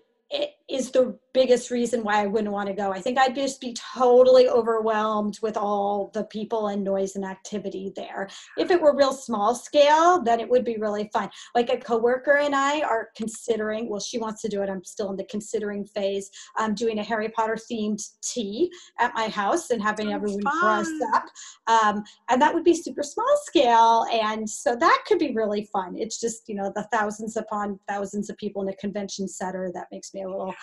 is 0.70 0.90
the 0.90 1.18
biggest 1.32 1.70
reason 1.70 2.02
why 2.02 2.22
I 2.22 2.26
wouldn't 2.26 2.52
want 2.52 2.68
to 2.68 2.74
go. 2.74 2.92
I 2.92 3.00
think 3.00 3.18
I'd 3.18 3.34
just 3.34 3.60
be 3.60 3.74
totally 3.94 4.48
overwhelmed 4.48 5.38
with 5.40 5.56
all 5.56 6.10
the 6.12 6.24
people 6.24 6.68
and 6.68 6.82
noise 6.82 7.16
and 7.16 7.24
activity 7.24 7.92
there. 7.96 8.28
If 8.56 8.70
it 8.70 8.80
were 8.80 8.96
real 8.96 9.12
small 9.12 9.54
scale, 9.54 10.22
then 10.22 10.40
it 10.40 10.48
would 10.48 10.64
be 10.64 10.76
really 10.78 11.08
fun. 11.12 11.30
Like 11.54 11.70
a 11.70 11.78
coworker 11.78 12.38
and 12.38 12.54
I 12.54 12.80
are 12.82 13.08
considering, 13.16 13.88
well, 13.88 14.00
she 14.00 14.18
wants 14.18 14.42
to 14.42 14.48
do 14.48 14.62
it. 14.62 14.68
I'm 14.68 14.84
still 14.84 15.10
in 15.10 15.16
the 15.16 15.24
considering 15.24 15.84
phase. 15.84 16.30
I'm 16.56 16.74
doing 16.74 16.98
a 16.98 17.04
Harry 17.04 17.28
Potter 17.28 17.56
themed 17.70 18.02
tea 18.22 18.70
at 18.98 19.14
my 19.14 19.28
house 19.28 19.70
and 19.70 19.82
having 19.82 20.12
everyone 20.12 20.42
dress 20.60 20.90
up. 21.14 21.24
Um, 21.66 22.02
and 22.28 22.42
that 22.42 22.52
would 22.52 22.64
be 22.64 22.74
super 22.74 23.02
small 23.02 23.40
scale. 23.44 24.06
And 24.12 24.48
so 24.48 24.76
that 24.76 25.04
could 25.06 25.18
be 25.18 25.32
really 25.34 25.68
fun. 25.72 25.94
It's 25.96 26.20
just, 26.20 26.48
you 26.48 26.56
know, 26.56 26.72
the 26.74 26.88
thousands 26.92 27.36
upon 27.36 27.78
thousands 27.88 28.28
of 28.28 28.36
people 28.36 28.62
in 28.62 28.68
a 28.68 28.76
convention 28.76 29.28
center 29.28 29.70
that 29.72 29.86
makes 29.92 30.12
me 30.12 30.22
a 30.22 30.28
little 30.28 30.54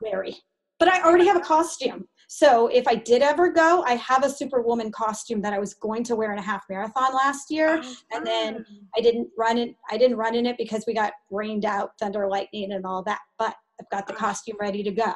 wary. 0.00 0.36
But 0.78 0.88
I 0.88 1.02
already 1.02 1.26
have 1.26 1.36
a 1.36 1.40
costume. 1.40 2.06
So 2.34 2.68
if 2.68 2.88
I 2.88 2.94
did 2.94 3.20
ever 3.20 3.52
go, 3.52 3.84
I 3.86 3.94
have 3.96 4.24
a 4.24 4.30
Superwoman 4.30 4.90
costume 4.90 5.42
that 5.42 5.52
I 5.52 5.58
was 5.58 5.74
going 5.74 6.02
to 6.04 6.16
wear 6.16 6.32
in 6.32 6.38
a 6.38 6.42
half 6.42 6.64
marathon 6.70 7.14
last 7.14 7.50
year, 7.50 7.78
oh, 7.84 7.94
and 8.10 8.26
then 8.26 8.64
I 8.96 9.02
didn't 9.02 9.28
run 9.36 9.58
it. 9.58 9.76
I 9.90 9.98
didn't 9.98 10.16
run 10.16 10.34
in 10.34 10.46
it 10.46 10.56
because 10.56 10.84
we 10.86 10.94
got 10.94 11.12
rained 11.30 11.66
out, 11.66 11.90
thunder, 12.00 12.26
lightning, 12.26 12.72
and 12.72 12.86
all 12.86 13.02
that. 13.02 13.20
But 13.38 13.54
I've 13.78 13.90
got 13.90 14.06
the 14.06 14.14
costume 14.14 14.56
ready 14.58 14.82
to 14.82 14.90
go. 14.90 15.12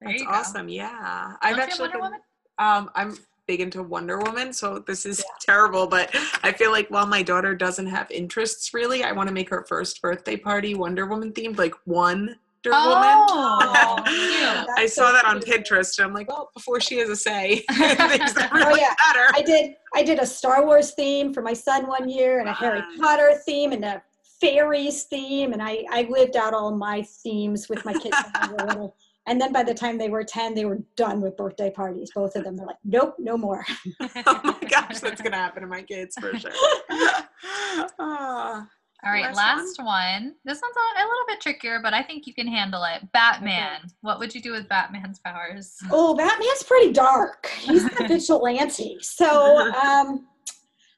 That's 0.00 0.22
awesome. 0.28 0.68
Go. 0.68 0.74
Yeah, 0.74 1.32
I've 1.42 1.58
actually 1.58 1.88
been, 1.88 2.12
um, 2.58 2.90
I'm 2.94 3.18
big 3.48 3.60
into 3.60 3.82
Wonder 3.82 4.18
Woman, 4.18 4.52
so 4.52 4.78
this 4.78 5.04
is 5.04 5.18
yeah. 5.18 5.24
terrible. 5.40 5.88
But 5.88 6.14
I 6.44 6.52
feel 6.52 6.70
like 6.70 6.88
while 6.90 7.06
my 7.06 7.24
daughter 7.24 7.56
doesn't 7.56 7.86
have 7.86 8.08
interests 8.12 8.72
really, 8.72 9.02
I 9.02 9.10
want 9.10 9.28
to 9.28 9.34
make 9.34 9.50
her 9.50 9.64
first 9.68 10.00
birthday 10.00 10.36
party 10.36 10.76
Wonder 10.76 11.06
Woman 11.06 11.32
themed, 11.32 11.58
like 11.58 11.74
one 11.86 12.36
oh, 12.74 13.96
Woman. 14.06 14.66
I 14.76 14.86
saw 14.86 15.12
that 15.12 15.24
on 15.24 15.40
Pinterest. 15.40 16.02
I'm 16.02 16.12
like, 16.12 16.28
oh, 16.30 16.48
before 16.54 16.80
she 16.80 16.98
has 16.98 17.08
a 17.08 17.16
say, 17.16 17.56
things 17.70 18.34
that 18.34 18.50
oh, 18.52 18.56
really 18.56 18.72
oh, 18.72 18.76
yeah. 18.76 18.94
matter. 19.06 19.32
I 19.34 19.42
did. 19.42 19.74
I 19.94 20.02
did 20.02 20.18
a 20.18 20.26
Star 20.26 20.64
Wars 20.64 20.92
theme 20.92 21.32
for 21.32 21.42
my 21.42 21.52
son 21.52 21.86
one 21.86 22.08
year, 22.08 22.40
and 22.40 22.48
a 22.48 22.52
Harry 22.52 22.82
Potter 23.00 23.40
theme, 23.44 23.72
and 23.72 23.84
a 23.84 24.02
fairies 24.40 25.04
theme, 25.04 25.52
and 25.52 25.62
I 25.62 25.84
I 25.90 26.02
lived 26.10 26.36
out 26.36 26.54
all 26.54 26.74
my 26.74 27.02
themes 27.02 27.68
with 27.68 27.84
my 27.84 27.92
kids 27.94 28.16
when 28.16 28.48
they 28.48 28.62
were 28.64 28.68
little. 28.68 28.96
And 29.28 29.40
then 29.40 29.52
by 29.52 29.64
the 29.64 29.74
time 29.74 29.98
they 29.98 30.08
were 30.08 30.22
10, 30.22 30.54
they 30.54 30.66
were 30.66 30.78
done 30.94 31.20
with 31.20 31.36
birthday 31.36 31.68
parties. 31.68 32.12
Both 32.14 32.36
of 32.36 32.44
them. 32.44 32.56
They're 32.56 32.66
like, 32.66 32.76
nope, 32.84 33.16
no 33.18 33.36
more. 33.36 33.66
oh 34.00 34.40
my 34.44 34.68
gosh, 34.68 35.00
that's 35.00 35.20
gonna 35.20 35.36
happen 35.36 35.62
to 35.62 35.68
my 35.68 35.82
kids 35.82 36.14
for 36.20 36.38
sure. 36.38 36.52
Ah, 37.98 38.68
All 39.04 39.12
right, 39.12 39.34
Last 39.34 39.78
last 39.78 39.84
one. 39.84 40.34
This 40.44 40.60
one's 40.60 40.76
a, 40.76 41.02
a 41.02 41.04
little 41.04 41.26
bit 41.28 41.40
trickier, 41.40 41.80
but 41.82 41.92
I 41.92 42.02
think 42.02 42.26
you 42.26 42.34
can 42.34 42.46
handle 42.46 42.82
it. 42.84 43.02
Batman. 43.12 43.82
What 44.00 44.18
would 44.18 44.34
you 44.34 44.40
do 44.40 44.52
with 44.52 44.68
Batman's 44.68 45.18
powers? 45.20 45.76
Oh, 45.90 46.14
Batman's 46.16 46.62
pretty 46.62 46.92
dark. 46.92 47.46
He's 47.58 47.84
a 47.84 47.88
vigilante. 48.08 48.96
So, 49.00 49.70
um, 49.84 50.26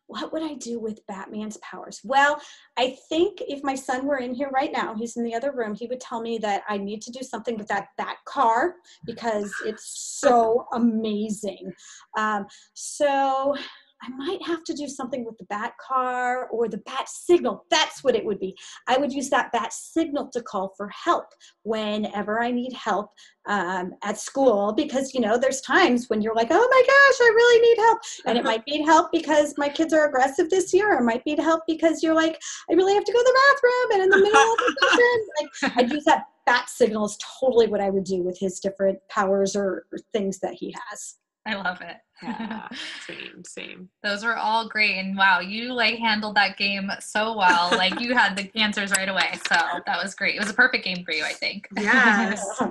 what 0.07 0.33
would 0.33 0.43
I 0.43 0.55
do 0.55 0.81
with 0.81 1.07
Batman's 1.07 1.59
powers? 1.59 2.01
Well, 2.03 2.41
I 2.79 2.97
think 3.09 3.43
if 3.47 3.63
my 3.63 3.75
son 3.75 4.07
were 4.07 4.19
in 4.19 4.33
here 4.33 4.49
right 4.51 4.73
now, 4.73 4.95
he's 4.95 5.17
in 5.17 5.25
the 5.25 5.35
other 5.35 5.53
room, 5.53 5.75
he 5.75 5.87
would 5.87 6.01
tell 6.01 6.23
me 6.23 6.39
that 6.39 6.63
I 6.69 6.79
need 6.79 7.03
to 7.03 7.11
do 7.11 7.23
something 7.23 7.59
with 7.59 7.69
that 7.69 7.89
bat 7.99 8.17
car 8.25 8.77
because 9.05 9.53
it's 9.67 10.19
so 10.21 10.67
amazing. 10.73 11.73
Um, 12.17 12.47
so 12.73 13.55
I 14.03 14.11
might 14.11 14.45
have 14.47 14.65
to 14.65 14.75
do 14.75 14.87
something 14.87 15.25
with 15.25 15.37
the 15.39 15.45
bat 15.45 15.73
car 15.81 16.49
or 16.49 16.69
the 16.69 16.79
bat 16.79 17.09
signal. 17.09 17.65
That's 17.71 18.05
what 18.05 18.15
it 18.15 18.25
would 18.25 18.39
be. 18.39 18.57
I 18.87 18.97
would 18.97 19.13
use 19.13 19.29
that 19.31 19.51
bat 19.53 19.73
signal 19.73 20.31
to 20.33 20.43
call 20.43 20.73
for 20.77 20.89
help 20.89 21.27
whenever 21.63 22.41
I 22.41 22.51
need 22.51 22.73
help 22.73 23.11
um, 23.47 23.93
at 24.05 24.19
school 24.19 24.73
because, 24.73 25.15
you 25.15 25.21
know, 25.21 25.37
there's 25.37 25.61
times 25.63 26.09
when 26.09 26.23
you're 26.23 26.35
like, 26.35 26.49
oh 26.51 26.69
my 26.71 26.83
gosh, 26.87 27.27
I 27.27 27.33
really 27.35 27.69
need 27.69 27.79
help. 27.79 27.99
And 28.27 28.39
it 28.39 28.45
might 28.45 28.65
be 28.67 28.83
help 28.83 29.11
because 29.13 29.55
my 29.57 29.69
kids 29.69 29.93
are 29.93 30.07
aggressive 30.07 30.49
this 30.51 30.73
year, 30.73 30.95
or 30.95 31.01
it 31.01 31.05
might 31.05 31.25
be 31.25 31.35
help 31.37 31.63
because 31.67 32.03
you're 32.03 32.15
like, 32.15 32.39
I 32.71 32.75
really 32.75 32.95
have 32.95 33.05
to 33.05 33.13
go 33.13 33.19
to 33.19 33.25
the 33.25 33.41
bathroom 33.49 33.93
and 33.93 34.03
in 34.03 34.11
the 34.11 34.25
middle 34.25 34.53
of 34.53 34.59
the 34.59 34.77
session. 34.81 35.05
Like, 35.39 35.77
I'd 35.77 35.93
use 35.93 36.05
that 36.05 36.25
bat 36.47 36.69
signal 36.69 37.05
is 37.05 37.19
totally 37.41 37.69
what 37.69 37.81
I 37.81 37.91
would 37.91 38.05
do 38.05 38.23
with 38.23 38.39
his 38.39 38.59
different 38.59 38.99
powers 39.09 39.55
or, 39.55 39.87
or 39.93 39.99
things 40.13 40.41
that 40.41 40.55
he 40.55 40.75
has. 40.89 41.17
I 41.47 41.55
love 41.55 41.81
it. 41.81 41.97
Yeah, 42.23 42.69
same, 43.07 43.43
same. 43.47 43.89
Those 44.03 44.25
were 44.25 44.37
all 44.37 44.69
great. 44.69 44.99
And 44.99 45.17
wow, 45.17 45.41
you 45.41 45.73
like 45.73 45.97
handled 45.99 46.37
that 46.37 46.57
game 46.57 46.91
so 47.01 47.37
well. 47.37 47.71
like 47.71 48.01
you 48.01 48.15
had 48.15 48.37
the 48.37 48.51
answers 48.61 48.91
right 48.93 49.09
away. 49.09 49.33
So 49.49 49.57
that 49.87 50.03
was 50.03 50.15
great. 50.15 50.37
It 50.37 50.41
was 50.41 50.51
a 50.51 50.55
perfect 50.55 50.85
game 50.85 51.05
for 51.05 51.13
you, 51.13 51.25
I 51.25 51.33
think. 51.33 51.69
Yes, 51.77 52.45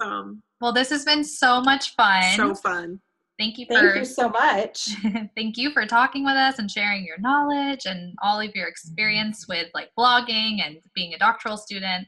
awesome, 0.00 0.42
well, 0.60 0.72
this 0.72 0.90
has 0.90 1.04
been 1.04 1.24
so 1.24 1.60
much 1.60 1.94
fun. 1.94 2.36
so 2.36 2.54
fun. 2.54 3.00
Thank 3.38 3.56
you 3.56 3.64
for 3.64 3.72
Thank 3.72 3.96
you 3.96 4.04
so 4.04 4.28
much. 4.28 4.88
thank 5.34 5.56
you 5.56 5.70
for 5.70 5.86
talking 5.86 6.26
with 6.26 6.34
us 6.34 6.58
and 6.58 6.70
sharing 6.70 7.06
your 7.06 7.18
knowledge 7.18 7.86
and 7.86 8.14
all 8.22 8.38
of 8.38 8.54
your 8.54 8.68
experience 8.68 9.48
with 9.48 9.68
like 9.72 9.88
blogging 9.98 10.58
and 10.62 10.76
being 10.94 11.14
a 11.14 11.18
doctoral 11.18 11.56
student. 11.56 12.06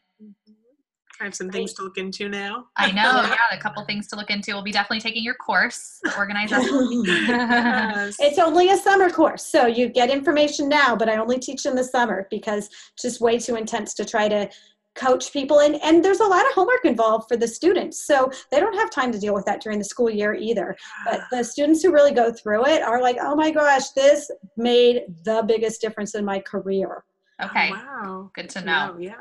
I 1.21 1.25
have 1.25 1.35
some 1.35 1.51
things 1.51 1.73
to 1.75 1.83
look 1.83 1.99
into 1.99 2.29
now. 2.29 2.67
I 2.77 2.89
know, 2.91 3.03
yeah, 3.03 3.37
a 3.53 3.59
couple 3.59 3.85
things 3.85 4.09
to 4.09 4.17
look 4.17 4.31
into. 4.31 4.53
We'll 4.53 4.63
be 4.63 4.73
definitely 4.73 5.01
taking 5.01 5.23
your 5.23 5.35
course, 5.35 6.01
the 6.03 6.17
organizer. 6.17 6.57
Yes. 6.63 8.17
It's 8.19 8.39
only 8.39 8.71
a 8.71 8.77
summer 8.77 9.11
course, 9.11 9.47
so 9.47 9.67
you 9.67 9.89
get 9.89 10.11
information 10.11 10.69
now, 10.69 10.97
but 10.97 11.09
I 11.09 11.17
only 11.17 11.39
teach 11.39 11.67
in 11.67 11.75
the 11.75 11.85
summer 11.85 12.27
because 12.31 12.67
it's 12.67 13.03
just 13.03 13.21
way 13.21 13.39
too 13.39 13.57
intense 13.57 13.95
to 13.95 14.05
try 14.05 14.29
to 14.29 14.49
coach 14.95 15.33
people 15.33 15.61
and 15.61 15.77
and 15.83 16.05
there's 16.05 16.21
a 16.21 16.25
lot 16.25 16.45
of 16.45 16.53
homework 16.53 16.85
involved 16.85 17.27
for 17.27 17.35
the 17.35 17.49
students 17.49 18.07
so 18.07 18.31
they 18.51 18.61
don't 18.61 18.75
have 18.75 18.91
time 18.91 19.11
to 19.11 19.19
deal 19.19 19.33
with 19.33 19.45
that 19.47 19.63
during 19.63 19.79
the 19.79 19.85
school 19.85 20.11
year 20.11 20.35
either 20.35 20.77
but 21.07 21.23
the 21.31 21.43
students 21.55 21.83
who 21.83 21.91
really 21.91 22.13
go 22.13 22.31
through 22.31 22.67
it 22.67 22.83
are 22.83 23.01
like 23.01 23.17
oh 23.23 23.35
my 23.35 23.51
gosh 23.51 23.89
this 23.97 24.31
made 24.59 25.01
the 25.25 25.43
biggest 25.49 25.81
difference 25.81 26.15
in 26.15 26.25
my 26.27 26.39
career 26.41 27.05
okay, 27.43 27.71
Oh, 27.73 27.75
wow. 27.75 28.31
good 28.35 28.51
to 28.51 28.59
Good 28.59 28.67
know. 28.67 28.97
Yeah. 29.01 29.15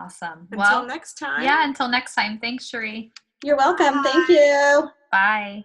Awesome. 0.00 0.48
Until 0.50 0.58
well, 0.58 0.86
next 0.86 1.14
time. 1.18 1.42
yeah, 1.42 1.64
until 1.64 1.88
next 1.88 2.14
time. 2.14 2.38
Thanks, 2.38 2.70
Cheri. 2.70 3.10
you're 3.44 3.56
welcome 3.56 4.02
thank 4.02 4.28
you 4.28 4.88
Bye. 5.12 5.64